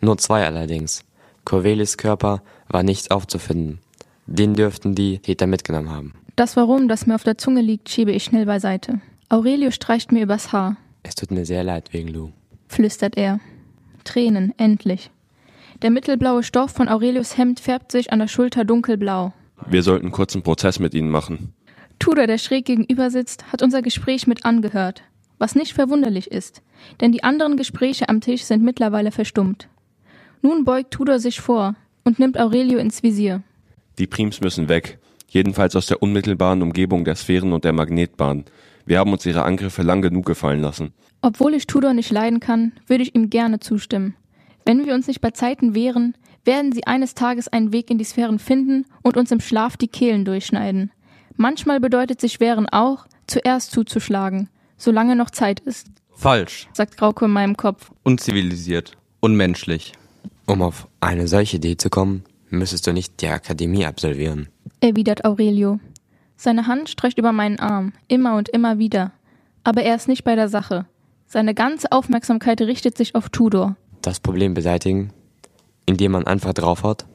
Nur 0.00 0.18
zwei 0.18 0.44
allerdings. 0.44 1.04
Corvelis 1.44 1.96
Körper 1.96 2.42
war 2.68 2.82
nicht 2.82 3.10
aufzufinden. 3.10 3.80
Den 4.26 4.54
dürften 4.54 4.94
die 4.94 5.18
Täter 5.18 5.46
mitgenommen 5.46 5.90
haben. 5.90 6.14
Das 6.36 6.56
Warum, 6.56 6.88
das 6.88 7.06
mir 7.06 7.14
auf 7.14 7.24
der 7.24 7.38
Zunge 7.38 7.60
liegt, 7.60 7.88
schiebe 7.88 8.12
ich 8.12 8.24
schnell 8.24 8.46
beiseite. 8.46 9.00
Aurelio 9.28 9.70
streicht 9.70 10.12
mir 10.12 10.22
übers 10.22 10.52
Haar. 10.52 10.76
Es 11.02 11.14
tut 11.14 11.30
mir 11.30 11.44
sehr 11.44 11.64
leid 11.64 11.92
wegen 11.92 12.08
Lou. 12.08 12.30
Flüstert 12.68 13.16
er. 13.16 13.40
Tränen, 14.04 14.54
endlich. 14.56 15.10
Der 15.82 15.90
mittelblaue 15.90 16.42
Stoff 16.42 16.70
von 16.70 16.88
Aurelius 16.88 17.36
Hemd 17.36 17.60
färbt 17.60 17.92
sich 17.92 18.12
an 18.12 18.20
der 18.20 18.28
Schulter 18.28 18.64
dunkelblau. 18.64 19.32
Wir 19.66 19.82
sollten 19.82 20.10
kurzen 20.10 20.42
Prozess 20.42 20.78
mit 20.78 20.94
Ihnen 20.94 21.10
machen. 21.10 21.54
Tudor, 21.98 22.26
der 22.26 22.38
schräg 22.38 22.64
gegenüber 22.64 23.10
sitzt, 23.10 23.52
hat 23.52 23.62
unser 23.62 23.82
Gespräch 23.82 24.26
mit 24.26 24.44
angehört, 24.44 25.02
was 25.38 25.54
nicht 25.54 25.72
verwunderlich 25.72 26.30
ist, 26.30 26.62
denn 27.00 27.12
die 27.12 27.24
anderen 27.24 27.56
Gespräche 27.56 28.08
am 28.08 28.20
Tisch 28.20 28.42
sind 28.42 28.62
mittlerweile 28.62 29.12
verstummt. 29.12 29.68
Nun 30.42 30.64
beugt 30.64 30.90
Tudor 30.90 31.20
sich 31.20 31.40
vor 31.40 31.76
und 32.04 32.18
nimmt 32.18 32.38
Aurelio 32.38 32.78
ins 32.78 33.02
Visier. 33.02 33.42
Die 33.98 34.08
Prims 34.08 34.40
müssen 34.40 34.68
weg, 34.68 34.98
jedenfalls 35.28 35.76
aus 35.76 35.86
der 35.86 36.02
unmittelbaren 36.02 36.62
Umgebung 36.62 37.04
der 37.04 37.14
Sphären 37.14 37.52
und 37.52 37.64
der 37.64 37.72
Magnetbahn. 37.72 38.44
Wir 38.84 38.98
haben 38.98 39.12
uns 39.12 39.24
ihre 39.24 39.44
Angriffe 39.44 39.82
lang 39.82 40.02
genug 40.02 40.26
gefallen 40.26 40.60
lassen. 40.60 40.92
Obwohl 41.20 41.54
ich 41.54 41.68
Tudor 41.68 41.92
nicht 41.92 42.10
leiden 42.10 42.40
kann, 42.40 42.72
würde 42.88 43.04
ich 43.04 43.14
ihm 43.14 43.30
gerne 43.30 43.60
zustimmen. 43.60 44.16
Wenn 44.64 44.84
wir 44.84 44.94
uns 44.94 45.06
nicht 45.06 45.20
bei 45.20 45.30
Zeiten 45.30 45.76
wehren, 45.76 46.16
werden 46.44 46.72
sie 46.72 46.86
eines 46.86 47.14
Tages 47.14 47.46
einen 47.46 47.72
Weg 47.72 47.90
in 47.90 47.98
die 47.98 48.04
Sphären 48.04 48.40
finden 48.40 48.84
und 49.02 49.16
uns 49.16 49.30
im 49.30 49.40
Schlaf 49.40 49.76
die 49.76 49.86
Kehlen 49.86 50.24
durchschneiden. 50.24 50.90
Manchmal 51.36 51.78
bedeutet 51.78 52.20
sich 52.20 52.40
wehren 52.40 52.68
auch, 52.68 53.06
zuerst 53.28 53.70
zuzuschlagen, 53.70 54.48
solange 54.76 55.14
noch 55.14 55.30
Zeit 55.30 55.60
ist. 55.60 55.86
Falsch. 56.10 56.68
sagt 56.72 56.96
Grauke 56.96 57.24
in 57.26 57.30
meinem 57.30 57.56
Kopf. 57.56 57.92
Unzivilisiert. 58.02 58.96
Unmenschlich. 59.20 59.92
Um 60.46 60.62
auf 60.62 60.88
eine 61.00 61.28
solche 61.28 61.56
Idee 61.56 61.76
zu 61.76 61.90
kommen, 61.90 62.24
müsstest 62.50 62.86
du 62.86 62.92
nicht 62.92 63.20
die 63.20 63.28
Akademie 63.28 63.86
absolvieren. 63.86 64.48
erwidert 64.80 65.24
Aurelio. 65.24 65.78
Seine 66.36 66.66
Hand 66.66 66.88
streicht 66.88 67.18
über 67.18 67.32
meinen 67.32 67.60
Arm, 67.60 67.92
immer 68.08 68.36
und 68.36 68.48
immer 68.48 68.78
wieder. 68.78 69.12
Aber 69.64 69.82
er 69.82 69.94
ist 69.94 70.08
nicht 70.08 70.24
bei 70.24 70.34
der 70.34 70.48
Sache. 70.48 70.86
Seine 71.26 71.54
ganze 71.54 71.92
Aufmerksamkeit 71.92 72.60
richtet 72.60 72.96
sich 72.96 73.14
auf 73.14 73.30
Tudor. 73.30 73.76
Das 74.02 74.18
Problem 74.20 74.54
beseitigen, 74.54 75.12
indem 75.86 76.12
man 76.12 76.26
einfach 76.26 76.52
draufhaut? 76.52 77.06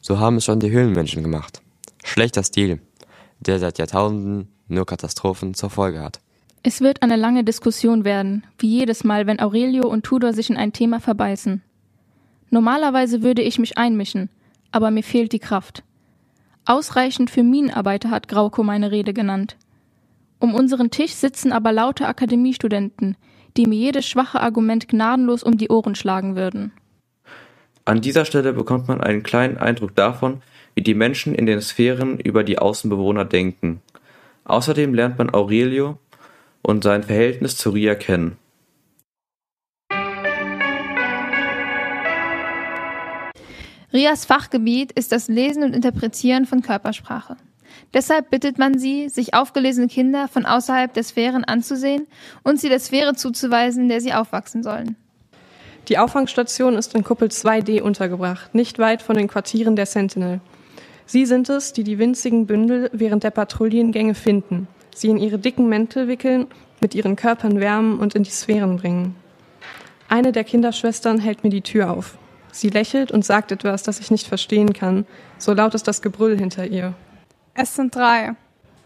So 0.00 0.20
haben 0.20 0.36
es 0.36 0.44
schon 0.44 0.60
die 0.60 0.70
Höhlenmenschen 0.70 1.22
gemacht. 1.22 1.62
Schlechter 2.04 2.42
Stil, 2.42 2.80
der 3.40 3.58
seit 3.58 3.78
Jahrtausenden 3.78 4.48
nur 4.68 4.86
Katastrophen 4.86 5.54
zur 5.54 5.70
Folge 5.70 6.00
hat. 6.00 6.20
Es 6.62 6.80
wird 6.80 7.02
eine 7.02 7.16
lange 7.16 7.44
Diskussion 7.44 8.04
werden, 8.04 8.44
wie 8.58 8.68
jedes 8.68 9.04
Mal, 9.04 9.26
wenn 9.26 9.40
Aurelio 9.40 9.88
und 9.88 10.04
Tudor 10.04 10.32
sich 10.32 10.50
in 10.50 10.56
ein 10.56 10.72
Thema 10.72 11.00
verbeißen. 11.00 11.62
Normalerweise 12.50 13.22
würde 13.22 13.42
ich 13.42 13.58
mich 13.58 13.76
einmischen, 13.78 14.28
aber 14.72 14.90
mir 14.90 15.02
fehlt 15.02 15.32
die 15.32 15.38
Kraft. 15.38 15.82
Ausreichend 16.64 17.30
für 17.30 17.42
Minenarbeiter 17.42 18.10
hat 18.10 18.28
Grauko 18.28 18.62
meine 18.62 18.90
Rede 18.90 19.12
genannt. 19.12 19.56
Um 20.38 20.54
unseren 20.54 20.90
Tisch 20.90 21.12
sitzen 21.12 21.52
aber 21.52 21.72
lauter 21.72 22.08
Akademiestudenten, 22.08 23.16
die 23.56 23.66
mir 23.66 23.76
jedes 23.76 24.06
schwache 24.06 24.40
Argument 24.40 24.88
gnadenlos 24.88 25.42
um 25.42 25.56
die 25.56 25.68
Ohren 25.68 25.94
schlagen 25.94 26.36
würden. 26.36 26.72
An 27.84 28.00
dieser 28.00 28.24
Stelle 28.24 28.52
bekommt 28.52 28.88
man 28.88 29.00
einen 29.00 29.22
kleinen 29.22 29.58
Eindruck 29.58 29.94
davon, 29.94 30.42
wie 30.74 30.82
die 30.82 30.94
Menschen 30.94 31.34
in 31.34 31.46
den 31.46 31.60
Sphären 31.60 32.18
über 32.18 32.44
die 32.44 32.58
Außenbewohner 32.58 33.24
denken. 33.24 33.80
Außerdem 34.44 34.92
lernt 34.92 35.18
man 35.18 35.32
Aurelio 35.32 35.98
und 36.62 36.84
sein 36.84 37.04
Verhältnis 37.04 37.56
zu 37.56 37.70
Ria 37.70 37.94
kennen. 37.94 38.36
Rias 43.96 44.26
Fachgebiet 44.26 44.92
ist 44.92 45.10
das 45.10 45.26
Lesen 45.26 45.62
und 45.62 45.74
Interpretieren 45.74 46.44
von 46.44 46.60
Körpersprache. 46.60 47.38
Deshalb 47.94 48.28
bittet 48.28 48.58
man 48.58 48.78
sie, 48.78 49.08
sich 49.08 49.32
aufgelesene 49.32 49.88
Kinder 49.88 50.28
von 50.28 50.44
außerhalb 50.44 50.92
der 50.92 51.02
Sphären 51.02 51.44
anzusehen 51.44 52.06
und 52.42 52.60
sie 52.60 52.68
der 52.68 52.78
Sphäre 52.78 53.14
zuzuweisen, 53.14 53.84
in 53.84 53.88
der 53.88 54.02
sie 54.02 54.12
aufwachsen 54.12 54.62
sollen. 54.62 54.96
Die 55.88 55.96
Auffangstation 55.96 56.74
ist 56.74 56.94
in 56.94 57.04
Kuppel 57.04 57.28
2D 57.28 57.80
untergebracht, 57.80 58.54
nicht 58.54 58.78
weit 58.78 59.00
von 59.00 59.16
den 59.16 59.28
Quartieren 59.28 59.76
der 59.76 59.86
Sentinel. 59.86 60.42
Sie 61.06 61.24
sind 61.24 61.48
es, 61.48 61.72
die 61.72 61.82
die 61.82 61.98
winzigen 61.98 62.46
Bündel 62.46 62.90
während 62.92 63.24
der 63.24 63.30
Patrouillengänge 63.30 64.14
finden, 64.14 64.68
sie 64.94 65.08
in 65.08 65.16
ihre 65.16 65.38
dicken 65.38 65.70
Mäntel 65.70 66.06
wickeln, 66.06 66.48
mit 66.82 66.94
ihren 66.94 67.16
Körpern 67.16 67.60
wärmen 67.60 67.98
und 67.98 68.14
in 68.14 68.24
die 68.24 68.30
Sphären 68.30 68.76
bringen. 68.76 69.16
Eine 70.10 70.32
der 70.32 70.44
Kinderschwestern 70.44 71.18
hält 71.18 71.44
mir 71.44 71.50
die 71.50 71.62
Tür 71.62 71.90
auf. 71.90 72.18
Sie 72.56 72.70
lächelt 72.70 73.12
und 73.12 73.22
sagt 73.22 73.52
etwas, 73.52 73.82
das 73.82 74.00
ich 74.00 74.10
nicht 74.10 74.26
verstehen 74.26 74.72
kann, 74.72 75.04
so 75.36 75.52
laut 75.52 75.74
ist 75.74 75.86
das 75.86 76.00
Gebrüll 76.00 76.38
hinter 76.38 76.66
ihr. 76.66 76.94
Es 77.52 77.74
sind 77.74 77.94
drei. 77.94 78.32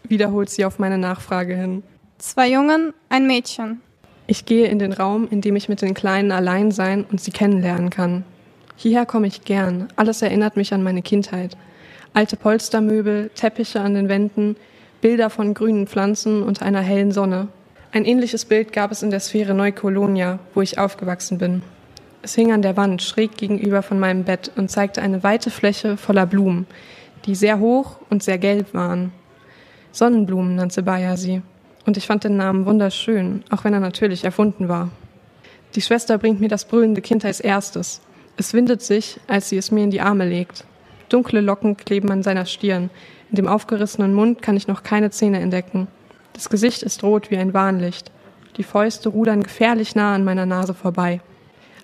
Wiederholt 0.03 0.49
sie 0.49 0.65
auf 0.65 0.77
meine 0.77 0.97
Nachfrage 0.97 1.55
hin. 1.55 1.81
Zwei 2.17 2.49
Jungen, 2.49 2.93
ein 3.07 3.27
Mädchen. 3.27 3.79
Ich 4.27 4.45
gehe 4.45 4.67
in 4.67 4.77
den 4.77 4.91
Raum, 4.91 5.25
in 5.31 5.39
dem 5.39 5.55
ich 5.55 5.69
mit 5.69 5.81
den 5.81 5.93
Kleinen 5.93 6.33
allein 6.33 6.71
sein 6.71 7.05
und 7.09 7.21
sie 7.21 7.31
kennenlernen 7.31 7.89
kann. 7.89 8.25
Hierher 8.75 9.05
komme 9.05 9.27
ich 9.27 9.45
gern. 9.45 9.87
Alles 9.95 10.21
erinnert 10.21 10.57
mich 10.57 10.73
an 10.73 10.83
meine 10.83 11.01
Kindheit. 11.01 11.55
Alte 12.13 12.35
Polstermöbel, 12.35 13.31
Teppiche 13.35 13.79
an 13.79 13.93
den 13.93 14.09
Wänden, 14.09 14.57
Bilder 14.99 15.29
von 15.29 15.53
grünen 15.53 15.87
Pflanzen 15.87 16.43
und 16.43 16.61
einer 16.61 16.81
hellen 16.81 17.13
Sonne. 17.13 17.47
Ein 17.93 18.03
ähnliches 18.03 18.43
Bild 18.43 18.73
gab 18.73 18.91
es 18.91 19.01
in 19.01 19.11
der 19.11 19.21
Sphäre 19.21 19.53
Neukolonia, 19.53 20.39
wo 20.53 20.61
ich 20.61 20.77
aufgewachsen 20.77 21.37
bin. 21.37 21.61
Es 22.23 22.35
hing 22.35 22.51
an 22.51 22.61
der 22.61 22.77
Wand 22.77 23.01
schräg 23.01 23.35
gegenüber 23.35 23.81
von 23.81 23.99
meinem 23.99 24.23
Bett 24.23 24.51
und 24.55 24.69
zeigte 24.69 25.01
eine 25.01 25.23
weite 25.23 25.49
Fläche 25.49 25.97
voller 25.97 26.27
Blumen, 26.27 26.67
die 27.25 27.33
sehr 27.33 27.59
hoch 27.59 27.97
und 28.09 28.21
sehr 28.21 28.37
gelb 28.37 28.75
waren. 28.75 29.11
Sonnenblumen 29.91 30.55
nannte 30.55 30.83
Bayer 30.83 31.17
sie. 31.17 31.41
Und 31.87 31.97
ich 31.97 32.05
fand 32.05 32.23
den 32.23 32.37
Namen 32.37 32.67
wunderschön, 32.67 33.43
auch 33.49 33.63
wenn 33.63 33.73
er 33.73 33.79
natürlich 33.79 34.23
erfunden 34.23 34.69
war. 34.69 34.89
Die 35.73 35.81
Schwester 35.81 36.19
bringt 36.19 36.39
mir 36.39 36.47
das 36.47 36.65
brüllende 36.65 37.01
Kind 37.01 37.25
als 37.25 37.39
erstes. 37.39 38.01
Es 38.37 38.53
windet 38.53 38.83
sich, 38.83 39.19
als 39.27 39.49
sie 39.49 39.57
es 39.57 39.71
mir 39.71 39.83
in 39.83 39.91
die 39.91 40.01
Arme 40.01 40.27
legt. 40.27 40.63
Dunkle 41.09 41.41
Locken 41.41 41.75
kleben 41.75 42.11
an 42.11 42.21
seiner 42.21 42.45
Stirn. 42.45 42.91
In 43.31 43.35
dem 43.35 43.47
aufgerissenen 43.47 44.13
Mund 44.13 44.43
kann 44.43 44.57
ich 44.57 44.67
noch 44.67 44.83
keine 44.83 45.09
Zähne 45.09 45.39
entdecken. 45.39 45.87
Das 46.33 46.49
Gesicht 46.49 46.83
ist 46.83 47.03
rot 47.03 47.31
wie 47.31 47.37
ein 47.37 47.55
Warnlicht. 47.55 48.11
Die 48.57 48.63
Fäuste 48.63 49.09
rudern 49.09 49.41
gefährlich 49.41 49.95
nah 49.95 50.13
an 50.13 50.23
meiner 50.23 50.45
Nase 50.45 50.75
vorbei. 50.75 51.19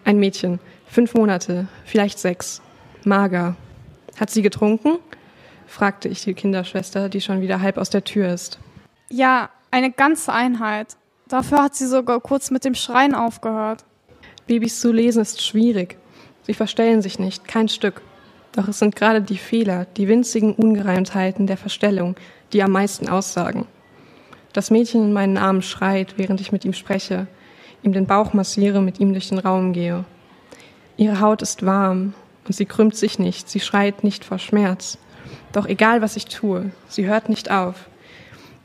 Ein 0.08 0.20
Mädchen, 0.20 0.62
fünf 0.90 1.16
Monate, 1.16 1.68
vielleicht 1.84 2.18
sechs. 2.18 2.62
Mager. 3.04 3.58
Hat 4.18 4.30
sie 4.30 4.42
getrunken? 4.42 5.00
fragte 5.68 6.08
ich 6.08 6.24
die 6.24 6.34
Kinderschwester, 6.34 7.10
die 7.10 7.20
schon 7.20 7.42
wieder 7.42 7.62
halb 7.62 7.78
aus 7.78 7.90
der 7.90 8.06
Tür 8.06 8.30
ist. 8.30 8.58
Ja, 9.10 9.50
eine 9.70 9.92
ganze 9.92 10.32
Einheit. 10.32 10.96
Dafür 11.28 11.62
hat 11.62 11.76
sie 11.76 11.88
sogar 11.88 12.22
kurz 12.22 12.52
mit 12.52 12.64
dem 12.64 12.74
Schreien 12.74 13.16
aufgehört. 13.16 13.84
Babys 14.46 14.80
zu 14.80 14.94
lesen 14.94 15.24
ist 15.24 15.46
schwierig. 15.46 15.98
Sie 16.44 16.54
verstellen 16.54 17.02
sich 17.02 17.20
nicht, 17.20 17.46
kein 17.46 17.68
Stück. 17.68 18.02
Doch 18.54 18.70
es 18.70 18.80
sind 18.80 18.96
gerade 18.96 19.22
die 19.22 19.38
Fehler, 19.38 19.88
die 19.98 20.08
winzigen 20.08 20.56
Ungereimtheiten 20.56 21.48
der 21.48 21.58
Verstellung, 21.58 22.16
die 22.54 22.64
am 22.64 22.72
meisten 22.72 23.10
aussagen. 23.10 23.68
Das 24.54 24.72
Mädchen 24.72 25.04
in 25.04 25.12
meinen 25.12 25.38
Armen 25.38 25.64
schreit, 25.64 26.14
während 26.16 26.40
ich 26.40 26.54
mit 26.54 26.64
ihm 26.64 26.72
spreche. 26.72 27.28
Ihm 27.84 27.94
den 27.94 28.06
Bauch 28.06 28.34
massiere, 28.34 28.82
mit 28.82 29.00
ihm 29.00 29.14
durch 29.14 29.30
den 29.30 29.40
Raum 29.40 29.74
gehe. 29.74 30.06
Ihre 30.98 31.20
Haut 31.20 31.42
ist 31.42 31.66
warm 31.66 32.14
und 32.46 32.54
sie 32.54 32.66
krümmt 32.66 32.96
sich 32.96 33.20
nicht, 33.20 33.50
sie 33.50 33.60
schreit 33.60 34.04
nicht 34.04 34.26
vor 34.26 34.40
Schmerz. 34.40 34.98
Doch 35.52 35.66
egal, 35.66 36.02
was 36.02 36.16
ich 36.16 36.26
tue, 36.26 36.72
sie 36.88 37.06
hört 37.06 37.30
nicht 37.30 37.52
auf. 37.52 37.88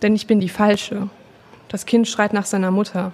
Denn 0.00 0.14
ich 0.14 0.26
bin 0.26 0.40
die 0.40 0.48
Falsche. 0.48 1.08
Das 1.68 1.86
Kind 1.86 2.08
schreit 2.08 2.32
nach 2.32 2.46
seiner 2.46 2.70
Mutter 2.70 3.12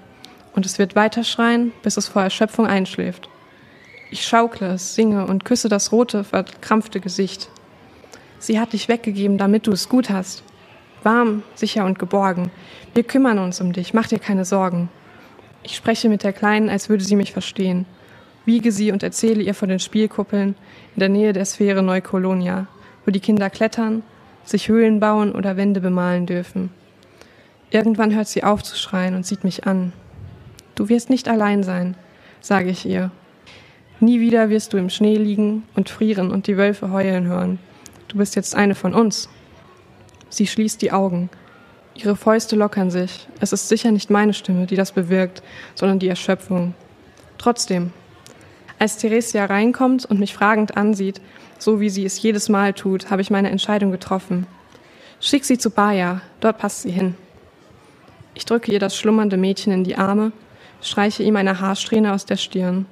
und 0.55 0.67
es 0.67 0.79
wird 0.79 0.97
weiter 0.97 1.25
schreien, 1.25 1.73
bis 1.83 1.97
es 1.97 2.09
vor 2.09 2.23
Erschöpfung 2.23 2.67
einschläft. 2.67 3.29
Ich 4.11 4.27
schaukle 4.27 4.69
es, 4.75 4.95
singe 4.95 5.27
und 5.27 5.45
küsse 5.45 5.69
das 5.69 5.93
rote, 5.93 6.25
verkrampfte 6.25 7.01
Gesicht. 7.01 7.51
Sie 8.39 8.59
hat 8.59 8.73
dich 8.73 8.89
weggegeben, 8.89 9.37
damit 9.37 9.67
du 9.67 9.73
es 9.73 9.89
gut 9.89 10.11
hast. 10.11 10.43
Warm, 11.03 11.43
sicher 11.55 11.85
und 11.85 11.99
geborgen. 11.99 12.51
Wir 12.95 13.05
kümmern 13.05 13.39
uns 13.39 13.61
um 13.61 13.73
dich, 13.73 13.95
mach 13.95 14.07
dir 14.07 14.19
keine 14.19 14.45
Sorgen. 14.45 14.89
Ich 15.69 15.77
spreche 15.77 16.09
mit 16.09 16.25
der 16.25 16.33
Kleinen, 16.33 16.71
als 16.71 16.89
würde 16.89 17.05
sie 17.05 17.15
mich 17.15 17.33
verstehen. 17.33 17.85
Wiege 18.47 18.73
sie 18.73 18.91
und 18.91 19.03
erzähle 19.03 19.43
ihr 19.43 19.53
von 19.53 19.69
den 19.69 19.81
Spielkuppeln 19.81 20.55
in 20.95 20.99
der 21.01 21.11
Nähe 21.11 21.35
der 21.35 21.45
Sphäre 21.45 21.83
Neukolonia, 21.83 22.67
wo 23.05 23.11
die 23.11 23.21
Kinder 23.21 23.51
klettern, 23.51 24.03
sich 24.45 24.71
Höhlen 24.71 24.99
bauen 24.99 25.33
oder 25.33 25.59
Wände 25.59 25.83
bemalen 25.83 26.25
dürfen. 26.25 26.71
Irgendwann 27.71 28.15
hört 28.17 28.29
sie 28.29 28.45
auf 28.45 28.63
zu 28.63 28.77
schreien 28.77 29.15
und 29.15 29.27
sieht 29.27 29.45
mich 29.45 29.67
an. 29.67 29.93
Du 30.75 30.89
wirst 30.89 31.11
nicht 31.11 31.29
allein 31.29 31.63
sein, 31.63 31.99
sage 32.41 32.71
ich 32.71 32.87
ihr. 32.87 33.11
Nie 34.01 34.21
wieder 34.21 34.49
wirst 34.49 34.73
du 34.73 34.79
im 34.79 34.89
Schnee 34.89 35.17
liegen 35.17 35.65
und 35.75 35.91
frieren 35.91 36.31
und 36.31 36.47
die 36.47 36.57
Wölfe 36.57 36.93
heulen 36.93 37.27
hören. 37.27 37.59
Du 38.09 38.17
bist 38.17 38.37
jetzt 38.37 38.55
eine 38.55 38.75
von 38.75 38.95
uns. 38.95 39.29
Sie 40.31 40.47
schließt 40.47 40.81
die 40.81 40.93
Augen. 40.93 41.29
Ihre 41.99 42.15
Fäuste 42.15 42.55
lockern 42.55 42.93
sich. 42.93 43.27
Es 43.41 43.53
ist 43.53 43.69
sicher 43.69 43.91
nicht 43.91 44.09
meine 44.09 44.33
Stimme, 44.33 44.67
die 44.67 44.77
das 44.77 44.93
bewirkt, 44.93 45.43
sondern 45.75 45.99
die 45.99 46.07
Erschöpfung. 46.07 46.75
Trotzdem, 47.39 47.93
als 48.79 48.99
Theresia 48.99 49.47
reinkommt 49.47 50.05
und 50.05 50.21
mich 50.21 50.33
fragend 50.33 50.77
ansieht, 50.77 51.21
so 51.59 51.81
wie 51.81 51.91
sie 51.91 52.05
es 52.05 52.23
jedes 52.23 52.49
Mal 52.49 52.73
tut, 52.73 53.11
habe 53.11 53.21
ich 53.21 53.31
meine 53.31 53.51
Entscheidung 53.51 53.91
getroffen. 53.91 54.47
Schick 55.19 55.45
sie 55.45 55.59
zu 55.59 55.71
Baja, 55.71 56.21
dort 56.39 56.59
passt 56.59 56.83
sie 56.83 56.93
hin. 56.93 57.17
Ich 58.35 58.45
drücke 58.45 58.71
ihr 58.71 58.79
das 58.79 58.97
schlummernde 58.97 59.37
Mädchen 59.37 59.73
in 59.73 59.83
die 59.83 59.97
Arme, 59.97 60.31
streiche 60.81 61.25
ihm 61.25 61.35
eine 61.35 61.59
Haarsträhne 61.59 62.13
aus 62.13 62.25
der 62.25 62.37
Stirn. 62.37 62.87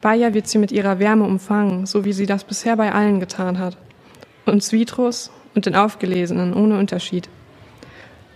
Baja 0.00 0.34
wird 0.34 0.48
sie 0.48 0.58
mit 0.58 0.72
ihrer 0.72 0.98
Wärme 0.98 1.26
umfangen, 1.26 1.86
so 1.86 2.04
wie 2.04 2.12
sie 2.12 2.26
das 2.26 2.42
bisher 2.42 2.76
bei 2.76 2.92
allen 2.92 3.20
getan 3.20 3.60
hat. 3.60 3.76
Uns 4.46 4.72
Vitros 4.72 5.30
und 5.54 5.66
den 5.66 5.74
Aufgelesenen 5.74 6.54
ohne 6.54 6.78
Unterschied. 6.78 7.28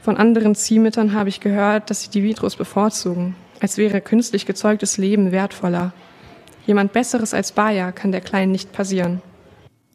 Von 0.02 0.16
anderen 0.16 0.54
Ziehmüttern 0.54 1.14
habe 1.14 1.28
ich 1.28 1.40
gehört, 1.40 1.88
dass 1.88 2.02
sie 2.02 2.10
die 2.10 2.22
Vitros 2.22 2.56
bevorzugen, 2.56 3.36
als 3.60 3.78
wäre 3.78 4.00
künstlich 4.00 4.44
gezeugtes 4.44 4.98
Leben 4.98 5.32
wertvoller. 5.32 5.92
Jemand 6.66 6.92
Besseres 6.92 7.34
als 7.34 7.52
Baja 7.52 7.92
kann 7.92 8.12
der 8.12 8.20
Kleinen 8.20 8.52
nicht 8.52 8.72
passieren. 8.72 9.22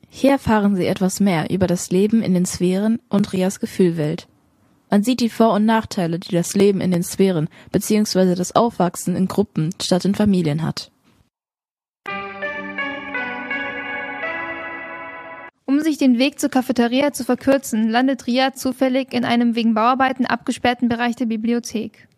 Hier 0.10 0.32
erfahren 0.32 0.76
sie 0.76 0.88
etwas 0.88 1.20
mehr 1.20 1.50
über 1.52 1.68
das 1.68 1.92
Leben 1.92 2.24
in 2.24 2.34
den 2.34 2.46
Sphären 2.46 3.00
und 3.10 3.32
Rias 3.34 3.60
Gefühlwelt. 3.60 4.28
Man 4.90 5.04
sieht 5.04 5.20
die 5.20 5.30
Vor- 5.30 5.54
und 5.54 5.66
Nachteile, 5.66 6.18
die 6.18 6.34
das 6.34 6.56
Leben 6.56 6.82
in 6.82 6.90
den 6.90 7.04
Sphären 7.04 7.48
bzw. 7.72 8.34
das 8.34 8.56
Aufwachsen 8.56 9.16
in 9.16 9.28
Gruppen 9.28 9.70
statt 9.80 10.06
in 10.06 10.16
Familien 10.16 10.64
hat. 10.64 10.92
Um 15.80 15.86
sich 15.86 15.98
den 15.98 16.20
Weg 16.20 16.42
zur 16.42 16.50
Cafeteria 16.50 17.14
zu 17.14 17.24
verkürzen, 17.24 17.90
landet 17.90 18.28
Ria 18.28 18.52
zufällig 18.54 19.14
in 19.14 19.24
einem 19.24 19.56
wegen 19.56 19.74
Bauarbeiten 19.74 20.26
abgesperrten 20.26 20.90
Bereich 20.90 21.16
der 21.16 21.26
Bibliothek. 21.26 22.10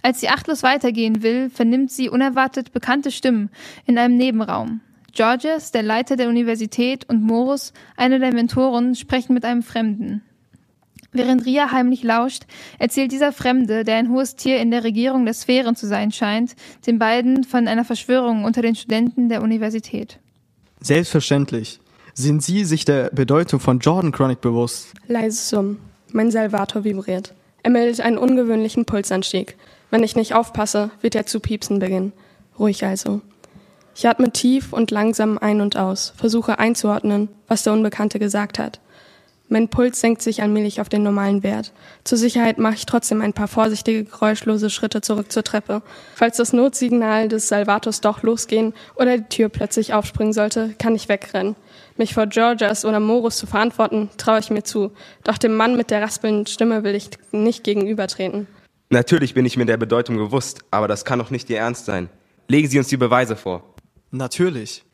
Als 0.00 0.20
sie 0.20 0.28
achtlos 0.28 0.62
weitergehen 0.62 1.20
will, 1.20 1.50
vernimmt 1.50 1.90
sie 1.90 2.08
unerwartet 2.08 2.72
bekannte 2.72 3.10
Stimmen 3.10 3.50
in 3.84 3.98
einem 3.98 4.16
Nebenraum. 4.16 4.80
Georges, 5.12 5.72
der 5.72 5.82
Leiter 5.82 6.14
der 6.14 6.28
Universität, 6.28 7.04
und 7.08 7.20
Morus, 7.20 7.72
einer 7.96 8.20
der 8.20 8.32
Mentoren, 8.32 8.94
sprechen 8.94 9.34
mit 9.34 9.44
einem 9.44 9.64
Fremden. 9.64 10.22
Während 11.10 11.44
Ria 11.46 11.72
heimlich 11.72 12.04
lauscht, 12.04 12.44
erzählt 12.78 13.10
dieser 13.10 13.32
Fremde, 13.32 13.82
der 13.82 13.96
ein 13.96 14.10
hohes 14.10 14.36
Tier 14.36 14.60
in 14.60 14.70
der 14.70 14.84
Regierung 14.84 15.24
der 15.24 15.34
Sphären 15.34 15.74
zu 15.74 15.88
sein 15.88 16.12
scheint, 16.12 16.54
den 16.86 17.00
beiden 17.00 17.42
von 17.42 17.66
einer 17.66 17.84
Verschwörung 17.84 18.44
unter 18.44 18.62
den 18.62 18.76
Studenten 18.76 19.28
der 19.28 19.42
Universität. 19.42 20.20
Selbstverständlich. 20.80 21.79
Sind 22.14 22.42
Sie 22.42 22.64
sich 22.64 22.84
der 22.84 23.10
Bedeutung 23.10 23.60
von 23.60 23.78
Jordan 23.78 24.12
Chronic 24.12 24.40
bewusst? 24.40 24.94
Leises 25.06 25.48
Summen. 25.48 25.78
Mein 26.12 26.30
Salvator 26.30 26.84
vibriert. 26.84 27.34
Er 27.62 27.70
meldet 27.70 28.00
einen 28.00 28.18
ungewöhnlichen 28.18 28.84
Pulsanstieg. 28.84 29.56
Wenn 29.90 30.02
ich 30.02 30.16
nicht 30.16 30.34
aufpasse, 30.34 30.90
wird 31.00 31.14
er 31.14 31.26
zu 31.26 31.40
piepsen 31.40 31.78
beginnen. 31.78 32.12
Ruhig 32.58 32.84
also. 32.84 33.20
Ich 33.94 34.06
atme 34.06 34.30
tief 34.30 34.72
und 34.72 34.90
langsam 34.90 35.36
ein 35.38 35.60
und 35.60 35.76
aus, 35.76 36.12
versuche 36.16 36.58
einzuordnen, 36.58 37.28
was 37.48 37.64
der 37.64 37.72
Unbekannte 37.72 38.18
gesagt 38.18 38.58
hat. 38.58 38.80
Mein 39.52 39.68
Puls 39.68 40.00
senkt 40.00 40.22
sich 40.22 40.42
allmählich 40.42 40.80
auf 40.80 40.88
den 40.88 41.02
normalen 41.02 41.42
Wert. 41.42 41.72
Zur 42.04 42.18
Sicherheit 42.18 42.58
mache 42.58 42.76
ich 42.76 42.86
trotzdem 42.86 43.20
ein 43.20 43.32
paar 43.32 43.48
vorsichtige, 43.48 44.04
geräuschlose 44.04 44.70
Schritte 44.70 45.00
zurück 45.00 45.32
zur 45.32 45.42
Treppe. 45.42 45.82
Falls 46.14 46.36
das 46.36 46.52
Notsignal 46.52 47.28
des 47.28 47.48
Salvators 47.48 48.00
doch 48.00 48.22
losgehen 48.22 48.74
oder 48.94 49.18
die 49.18 49.28
Tür 49.28 49.48
plötzlich 49.48 49.92
aufspringen 49.92 50.32
sollte, 50.32 50.76
kann 50.78 50.94
ich 50.94 51.08
wegrennen. 51.08 51.56
Mich 51.96 52.14
vor 52.14 52.28
Georgias 52.28 52.84
oder 52.84 53.00
Morus 53.00 53.38
zu 53.38 53.48
verantworten, 53.48 54.08
traue 54.18 54.38
ich 54.38 54.50
mir 54.50 54.62
zu. 54.62 54.92
Doch 55.24 55.36
dem 55.36 55.56
Mann 55.56 55.76
mit 55.76 55.90
der 55.90 56.00
raspelnden 56.00 56.46
Stimme 56.46 56.84
will 56.84 56.94
ich 56.94 57.10
nicht 57.32 57.64
gegenübertreten. 57.64 58.46
Natürlich 58.88 59.34
bin 59.34 59.46
ich 59.46 59.56
mir 59.56 59.66
der 59.66 59.78
Bedeutung 59.78 60.16
bewusst, 60.16 60.60
aber 60.70 60.86
das 60.86 61.04
kann 61.04 61.18
doch 61.18 61.30
nicht 61.30 61.50
Ihr 61.50 61.58
Ernst 61.58 61.86
sein. 61.86 62.08
Legen 62.46 62.68
Sie 62.68 62.78
uns 62.78 62.86
die 62.86 62.96
Beweise 62.96 63.34
vor. 63.34 63.74
Natürlich. 64.12 64.84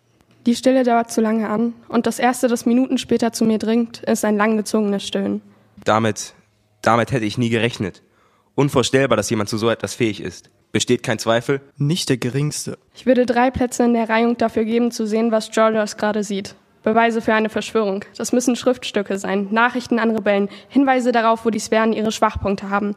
Die 0.46 0.54
Stille 0.54 0.84
dauert 0.84 1.10
zu 1.10 1.20
lange 1.20 1.48
an 1.48 1.74
und 1.88 2.06
das 2.06 2.20
Erste, 2.20 2.46
das 2.46 2.66
Minuten 2.66 2.98
später 2.98 3.32
zu 3.32 3.44
mir 3.44 3.58
dringt, 3.58 4.04
ist 4.04 4.24
ein 4.24 4.36
langgezogenes 4.36 5.04
Stöhnen. 5.04 5.42
Damit, 5.84 6.34
damit 6.82 7.10
hätte 7.10 7.24
ich 7.24 7.36
nie 7.36 7.48
gerechnet. 7.48 8.02
Unvorstellbar, 8.54 9.16
dass 9.16 9.28
jemand 9.28 9.48
zu 9.48 9.58
so 9.58 9.68
etwas 9.68 9.94
fähig 9.94 10.20
ist. 10.20 10.50
Besteht 10.70 11.02
kein 11.02 11.18
Zweifel? 11.18 11.60
Nicht 11.76 12.08
der 12.08 12.16
geringste. 12.16 12.78
Ich 12.94 13.06
würde 13.06 13.26
drei 13.26 13.50
Plätze 13.50 13.84
in 13.84 13.94
der 13.94 14.08
Reihung 14.08 14.36
dafür 14.36 14.64
geben, 14.64 14.92
zu 14.92 15.04
sehen, 15.06 15.32
was 15.32 15.50
Georgios 15.50 15.96
gerade 15.96 16.22
sieht. 16.22 16.54
Beweise 16.84 17.20
für 17.20 17.34
eine 17.34 17.48
Verschwörung. 17.48 18.04
Das 18.16 18.32
müssen 18.32 18.54
Schriftstücke 18.54 19.18
sein, 19.18 19.48
Nachrichten 19.50 19.98
an 19.98 20.12
Rebellen, 20.12 20.48
Hinweise 20.68 21.10
darauf, 21.10 21.44
wo 21.44 21.50
die 21.50 21.58
Sphären 21.58 21.92
ihre 21.92 22.12
Schwachpunkte 22.12 22.70
haben. 22.70 22.94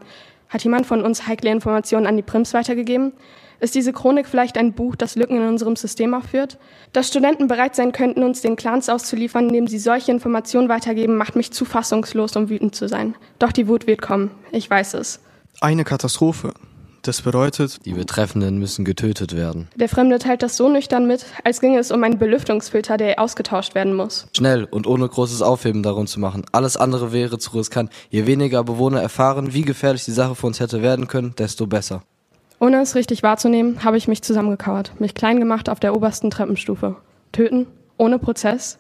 Hat 0.49 0.63
jemand 0.63 0.85
von 0.85 1.03
uns 1.03 1.27
heikle 1.27 1.51
Informationen 1.51 2.07
an 2.07 2.17
die 2.17 2.23
Prims 2.23 2.53
weitergegeben? 2.53 3.13
Ist 3.59 3.75
diese 3.75 3.93
Chronik 3.93 4.25
vielleicht 4.27 4.57
ein 4.57 4.73
Buch, 4.73 4.95
das 4.95 5.15
Lücken 5.15 5.37
in 5.37 5.47
unserem 5.47 5.75
System 5.75 6.13
aufführt? 6.13 6.57
Dass 6.93 7.09
Studenten 7.09 7.47
bereit 7.47 7.75
sein 7.75 7.91
könnten, 7.91 8.23
uns 8.23 8.41
den 8.41 8.55
Clans 8.55 8.89
auszuliefern, 8.89 9.49
indem 9.49 9.67
sie 9.67 9.79
solche 9.79 10.11
Informationen 10.11 10.69
weitergeben, 10.69 11.17
macht 11.17 11.35
mich 11.35 11.51
zu 11.51 11.65
fassungslos, 11.65 12.35
um 12.35 12.49
wütend 12.49 12.73
zu 12.73 12.87
sein. 12.87 13.15
Doch 13.37 13.51
die 13.51 13.67
Wut 13.67 13.85
wird 13.85 14.01
kommen. 14.01 14.31
Ich 14.51 14.69
weiß 14.69 14.95
es. 14.95 15.19
Eine 15.61 15.83
Katastrophe. 15.83 16.53
Das 17.01 17.21
bedeutet, 17.21 17.85
die 17.85 17.93
Betreffenden 17.93 18.57
müssen 18.57 18.83
getötet 18.83 19.35
werden. 19.35 19.69
Der 19.75 19.87
Fremde 19.87 20.19
teilt 20.19 20.43
das 20.43 20.57
so 20.57 20.67
nüchtern 20.67 21.07
mit, 21.07 21.25
als 21.43 21.61
ginge 21.61 21.79
es 21.79 21.91
um 21.91 22.03
einen 22.03 22.17
Belüftungsfilter, 22.17 22.97
der 22.97 23.19
ausgetauscht 23.19 23.73
werden 23.73 23.95
muss. 23.95 24.27
Schnell 24.35 24.65
und 24.65 24.85
ohne 24.85 25.07
großes 25.07 25.41
Aufheben 25.41 25.81
darum 25.81 26.07
zu 26.07 26.19
machen. 26.19 26.45
Alles 26.51 26.75
andere 26.75 27.13
wäre 27.13 27.37
zu 27.37 27.57
riskant. 27.57 27.91
Je 28.09 28.25
weniger 28.25 28.63
Bewohner 28.63 29.01
erfahren, 29.01 29.53
wie 29.53 29.61
gefährlich 29.61 30.03
die 30.03 30.11
Sache 30.11 30.35
für 30.35 30.47
uns 30.47 30.59
hätte 30.59 30.81
werden 30.81 31.07
können, 31.07 31.33
desto 31.37 31.67
besser. 31.67 32.03
Ohne 32.59 32.81
es 32.81 32.95
richtig 32.95 33.23
wahrzunehmen, 33.23 33.85
habe 33.85 33.97
ich 33.97 34.09
mich 34.09 34.21
zusammengekauert, 34.21 34.99
mich 34.99 35.13
klein 35.13 35.39
gemacht 35.39 35.69
auf 35.69 35.79
der 35.79 35.95
obersten 35.95 36.29
Treppenstufe. 36.29 36.97
Töten? 37.31 37.67
Ohne 37.97 38.19
Prozess? 38.19 38.79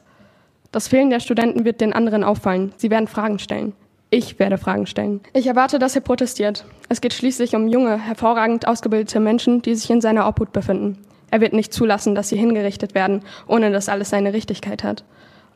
Das 0.71 0.87
Fehlen 0.89 1.09
der 1.09 1.21
Studenten 1.21 1.63
wird 1.63 1.79
den 1.79 1.93
anderen 1.93 2.23
auffallen. 2.23 2.73
Sie 2.75 2.89
werden 2.89 3.07
Fragen 3.07 3.39
stellen. 3.39 3.73
Ich 4.11 4.39
werde 4.39 4.57
Fragen 4.57 4.87
stellen. 4.87 5.21
Ich 5.33 5.45
erwarte, 5.45 5.77
dass 5.77 5.95
er 5.95 6.01
protestiert. 6.01 6.65
Es 6.89 6.99
geht 6.99 7.13
schließlich 7.13 7.55
um 7.55 7.67
junge, 7.67 7.99
hervorragend 7.99 8.67
ausgebildete 8.67 9.19
Menschen, 9.19 9.61
die 9.61 9.75
sich 9.75 9.89
in 9.91 10.01
seiner 10.01 10.27
Obhut 10.27 10.51
befinden. 10.51 10.97
Er 11.29 11.41
wird 11.41 11.53
nicht 11.53 11.71
zulassen, 11.73 12.15
dass 12.15 12.29
sie 12.29 12.37
hingerichtet 12.37 12.95
werden, 12.95 13.21
ohne 13.47 13.71
dass 13.71 13.87
alles 13.87 14.09
seine 14.09 14.33
Richtigkeit 14.33 14.83
hat. 14.83 15.03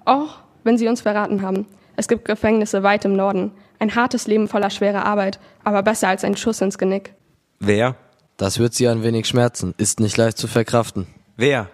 Auch 0.06 0.40
wenn 0.64 0.78
sie 0.78 0.88
uns 0.88 1.02
verraten 1.02 1.42
haben. 1.42 1.66
Es 1.96 2.08
gibt 2.08 2.26
Gefängnisse 2.26 2.84
weit 2.84 3.06
im 3.06 3.16
Norden. 3.16 3.52
Ein 3.80 3.96
hartes 3.96 4.28
Leben 4.28 4.48
voller 4.48 4.70
schwerer 4.70 5.06
Arbeit, 5.06 5.40
aber 5.64 5.82
besser 5.82 6.10
als 6.10 6.24
ein 6.24 6.38
Schuss 6.38 6.62
ins 6.62 6.78
Genick. 6.78 7.14
Wer? 7.60 7.96
Das 8.38 8.60
wird 8.60 8.74
sie 8.74 8.88
ein 8.88 9.04
wenig 9.04 9.28
schmerzen, 9.28 9.74
ist 9.78 10.00
nicht 10.00 10.18
leicht 10.18 10.38
zu 10.38 10.48
verkraften. 10.48 11.08
Wer? 11.38 11.70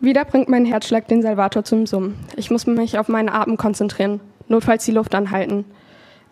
Wieder 0.00 0.24
bringt 0.24 0.48
mein 0.48 0.64
Herzschlag 0.64 1.06
den 1.08 1.22
Salvator 1.22 1.64
zum 1.64 1.86
Summen. 1.86 2.18
Ich 2.36 2.50
muss 2.50 2.66
mich 2.66 2.98
auf 2.98 3.08
meinen 3.08 3.28
Atem 3.28 3.56
konzentrieren, 3.56 4.20
notfalls 4.48 4.84
die 4.84 4.92
Luft 4.92 5.14
anhalten. 5.14 5.64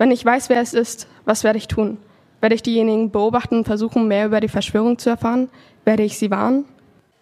Wenn 0.01 0.13
ich 0.13 0.25
weiß, 0.25 0.49
wer 0.49 0.63
es 0.63 0.73
ist, 0.73 1.09
was 1.27 1.45
werde 1.45 1.59
ich 1.59 1.69
tun? 1.69 1.99
Werde 2.41 2.55
ich 2.55 2.63
diejenigen 2.63 3.11
beobachten 3.11 3.57
und 3.57 3.65
versuchen, 3.67 4.09
mehr 4.09 4.25
über 4.25 4.41
die 4.41 4.49
Verschwörung 4.49 4.97
zu 4.97 5.11
erfahren? 5.11 5.51
Werde 5.85 6.05
ich 6.05 6.17
sie 6.17 6.31
warnen? 6.31 6.65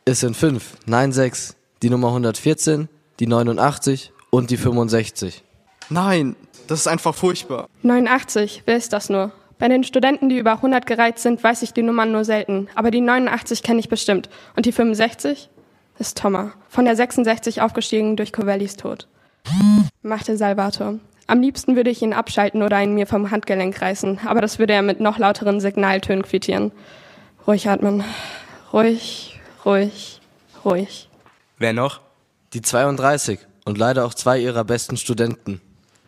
Es 0.04 0.20
sind 0.20 0.36
fünf, 0.36 0.76
nein 0.86 1.10
sechs, 1.10 1.56
die 1.82 1.90
Nummer 1.90 2.06
114, 2.06 2.88
die 3.18 3.26
89 3.26 4.12
und 4.30 4.50
die 4.50 4.56
65. 4.56 5.42
Nein, 5.90 6.36
das 6.68 6.78
ist 6.78 6.86
einfach 6.86 7.16
furchtbar. 7.16 7.66
89, 7.82 8.62
wer 8.64 8.76
ist 8.76 8.92
das 8.92 9.10
nur? 9.10 9.32
Bei 9.58 9.66
den 9.66 9.82
Studenten, 9.82 10.28
die 10.28 10.38
über 10.38 10.52
100 10.52 10.86
gereiht 10.86 11.18
sind, 11.18 11.42
weiß 11.42 11.62
ich 11.62 11.72
die 11.72 11.82
Nummern 11.82 12.12
nur 12.12 12.24
selten. 12.24 12.68
Aber 12.76 12.92
die 12.92 13.00
89 13.00 13.64
kenne 13.64 13.80
ich 13.80 13.88
bestimmt. 13.88 14.30
Und 14.54 14.66
die 14.66 14.72
65 14.72 15.50
ist 15.98 16.16
Thomas. 16.16 16.52
Von 16.68 16.84
der 16.84 16.94
66 16.94 17.60
aufgestiegen 17.60 18.14
durch 18.14 18.32
Covellis 18.32 18.76
Tod. 18.76 19.08
Machte 20.02 20.36
Salvator. 20.36 21.00
Am 21.28 21.42
liebsten 21.42 21.76
würde 21.76 21.90
ich 21.90 22.00
ihn 22.00 22.14
abschalten 22.14 22.62
oder 22.62 22.82
ihn 22.82 22.94
mir 22.94 23.06
vom 23.06 23.30
Handgelenk 23.30 23.82
reißen. 23.82 24.20
Aber 24.24 24.40
das 24.40 24.58
würde 24.58 24.72
er 24.72 24.80
mit 24.80 24.98
noch 24.98 25.18
lauteren 25.18 25.60
Signaltönen 25.60 26.22
quittieren. 26.22 26.72
Ruhig 27.46 27.68
atmen. 27.68 28.02
Ruhig, 28.72 29.38
ruhig, 29.66 30.22
ruhig. 30.64 31.10
Wer 31.58 31.74
noch? 31.74 32.00
Die 32.54 32.62
32 32.62 33.40
und 33.66 33.76
leider 33.76 34.06
auch 34.06 34.14
zwei 34.14 34.40
ihrer 34.40 34.64
besten 34.64 34.96
Studenten. 34.96 35.60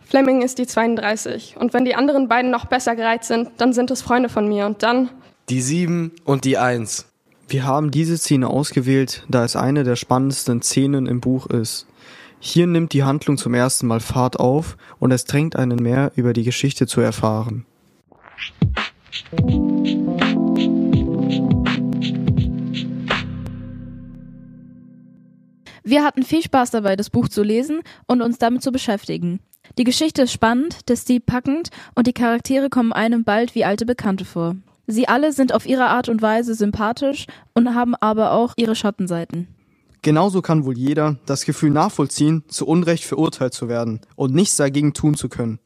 Fleming 0.06 0.40
ist 0.40 0.56
die 0.58 0.66
32. 0.66 1.56
Und 1.58 1.74
wenn 1.74 1.84
die 1.84 1.94
anderen 1.94 2.26
beiden 2.26 2.50
noch 2.50 2.64
besser 2.64 2.96
gereiht 2.96 3.24
sind, 3.24 3.50
dann 3.58 3.74
sind 3.74 3.90
es 3.90 4.00
Freunde 4.00 4.30
von 4.30 4.48
mir. 4.48 4.64
Und 4.64 4.82
dann 4.82 5.10
Die 5.50 5.60
7 5.60 6.12
und 6.24 6.46
die 6.46 6.56
1. 6.56 7.04
Wir 7.46 7.66
haben 7.66 7.90
diese 7.90 8.16
Szene 8.16 8.48
ausgewählt, 8.48 9.26
da 9.28 9.44
es 9.44 9.54
eine 9.54 9.84
der 9.84 9.96
spannendsten 9.96 10.62
Szenen 10.62 11.04
im 11.06 11.20
Buch 11.20 11.46
ist. 11.46 11.86
Hier 12.42 12.66
nimmt 12.66 12.94
die 12.94 13.04
Handlung 13.04 13.36
zum 13.36 13.52
ersten 13.52 13.86
Mal 13.86 14.00
Fahrt 14.00 14.40
auf 14.40 14.78
und 14.98 15.12
es 15.12 15.26
drängt 15.26 15.56
einen 15.56 15.82
mehr 15.82 16.12
über 16.16 16.32
die 16.32 16.42
Geschichte 16.42 16.86
zu 16.86 17.02
erfahren. 17.02 17.66
Wir 25.82 26.02
hatten 26.02 26.22
viel 26.22 26.42
Spaß 26.42 26.70
dabei, 26.70 26.96
das 26.96 27.10
Buch 27.10 27.28
zu 27.28 27.42
lesen 27.42 27.82
und 28.06 28.22
uns 28.22 28.38
damit 28.38 28.62
zu 28.62 28.72
beschäftigen. 28.72 29.40
Die 29.76 29.84
Geschichte 29.84 30.22
ist 30.22 30.32
spannend, 30.32 30.88
der 30.88 30.96
Stil 30.96 31.20
packend 31.20 31.68
und 31.94 32.06
die 32.06 32.14
Charaktere 32.14 32.70
kommen 32.70 32.94
einem 32.94 33.22
bald 33.24 33.54
wie 33.54 33.66
alte 33.66 33.84
Bekannte 33.84 34.24
vor. 34.24 34.56
Sie 34.86 35.06
alle 35.08 35.32
sind 35.32 35.52
auf 35.52 35.66
ihre 35.66 35.88
Art 35.88 36.08
und 36.08 36.22
Weise 36.22 36.54
sympathisch 36.54 37.26
und 37.54 37.74
haben 37.74 37.94
aber 37.96 38.32
auch 38.32 38.54
ihre 38.56 38.74
Schattenseiten. 38.74 39.46
Genauso 40.02 40.40
kann 40.40 40.64
wohl 40.64 40.78
jeder 40.78 41.16
das 41.26 41.44
Gefühl 41.44 41.70
nachvollziehen, 41.70 42.44
zu 42.48 42.66
Unrecht 42.66 43.04
verurteilt 43.04 43.52
zu 43.52 43.68
werden 43.68 44.00
und 44.16 44.34
nichts 44.34 44.56
dagegen 44.56 44.94
tun 44.94 45.14
zu 45.14 45.28
können. 45.28 45.58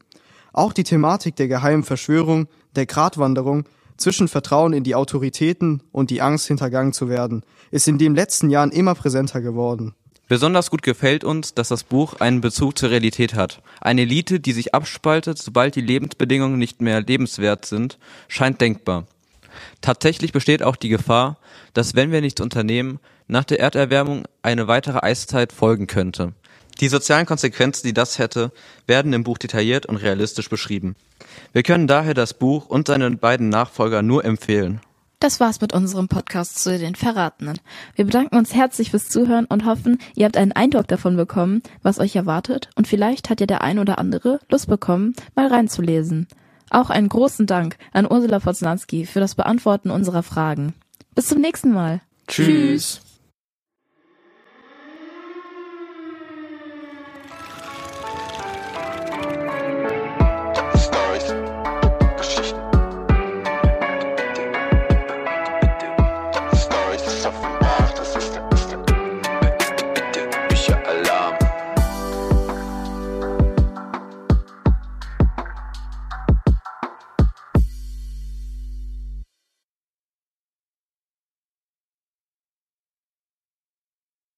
Auch 0.51 0.73
die 0.73 0.83
Thematik 0.83 1.35
der 1.35 1.47
geheimen 1.47 1.83
Verschwörung, 1.83 2.47
der 2.75 2.85
Gratwanderung 2.85 3.65
zwischen 3.97 4.27
Vertrauen 4.27 4.73
in 4.73 4.83
die 4.83 4.95
Autoritäten 4.95 5.81
und 5.91 6.09
die 6.09 6.21
Angst 6.21 6.47
hintergangen 6.47 6.93
zu 6.93 7.07
werden, 7.07 7.43
ist 7.71 7.87
in 7.87 7.97
den 7.97 8.15
letzten 8.15 8.49
Jahren 8.49 8.71
immer 8.71 8.95
präsenter 8.95 9.41
geworden. 9.41 9.93
Besonders 10.27 10.71
gut 10.71 10.81
gefällt 10.81 11.23
uns, 11.23 11.53
dass 11.53 11.67
das 11.67 11.83
Buch 11.83 12.15
einen 12.15 12.41
Bezug 12.41 12.77
zur 12.77 12.89
Realität 12.89 13.35
hat. 13.35 13.61
Eine 13.79 14.01
Elite, 14.01 14.39
die 14.39 14.53
sich 14.53 14.73
abspaltet, 14.73 15.37
sobald 15.37 15.75
die 15.75 15.81
Lebensbedingungen 15.81 16.57
nicht 16.57 16.81
mehr 16.81 17.01
lebenswert 17.01 17.65
sind, 17.65 17.99
scheint 18.27 18.59
denkbar. 18.59 19.05
Tatsächlich 19.81 20.31
besteht 20.31 20.63
auch 20.63 20.75
die 20.75 20.89
Gefahr, 20.89 21.37
dass 21.73 21.95
wenn 21.95 22.11
wir 22.11 22.21
nichts 22.21 22.41
unternehmen, 22.41 22.99
nach 23.27 23.43
der 23.43 23.59
Erderwärmung 23.59 24.23
eine 24.41 24.67
weitere 24.67 24.99
Eiszeit 24.99 25.51
folgen 25.51 25.87
könnte. 25.87 26.33
Die 26.81 26.89
sozialen 26.89 27.25
Konsequenzen, 27.25 27.87
die 27.87 27.93
das 27.93 28.19
hätte, 28.19 28.51
werden 28.85 29.13
im 29.13 29.23
Buch 29.23 29.37
detailliert 29.37 29.85
und 29.85 29.95
realistisch 29.95 30.49
beschrieben. 30.49 30.95
Wir 31.53 31.63
können 31.63 31.87
daher 31.87 32.13
das 32.13 32.33
Buch 32.33 32.67
und 32.67 32.87
seine 32.87 33.09
beiden 33.11 33.49
Nachfolger 33.49 34.01
nur 34.01 34.25
empfehlen. 34.25 34.81
Das 35.19 35.39
war's 35.39 35.61
mit 35.61 35.73
unserem 35.73 36.09
Podcast 36.09 36.61
zu 36.61 36.77
den 36.77 36.93
Verratenen. 36.93 37.57
Wir 37.95 38.05
bedanken 38.05 38.35
uns 38.35 38.53
herzlich 38.53 38.91
fürs 38.91 39.07
Zuhören 39.07 39.45
und 39.45 39.65
hoffen, 39.65 39.99
ihr 40.15 40.25
habt 40.25 40.35
einen 40.35 40.51
Eindruck 40.51 40.87
davon 40.89 41.15
bekommen, 41.15 41.63
was 41.81 41.99
euch 41.99 42.15
erwartet 42.17 42.69
und 42.75 42.87
vielleicht 42.87 43.29
hat 43.29 43.39
ja 43.39 43.47
der 43.47 43.61
ein 43.61 43.79
oder 43.79 43.97
andere 43.97 44.39
Lust 44.49 44.67
bekommen, 44.67 45.15
mal 45.33 45.47
reinzulesen. 45.47 46.27
Auch 46.75 46.89
einen 46.89 47.07
großen 47.07 47.45
Dank 47.45 47.77
an 47.93 48.05
Ursula 48.05 48.39
Poznanski 48.39 49.05
für 49.05 49.21
das 49.21 49.35
Beantworten 49.35 49.91
unserer 49.91 50.23
Fragen. 50.23 50.73
Bis 51.15 51.27
zum 51.27 51.39
nächsten 51.39 51.71
Mal. 51.71 52.01
Tschüss. 52.27 52.99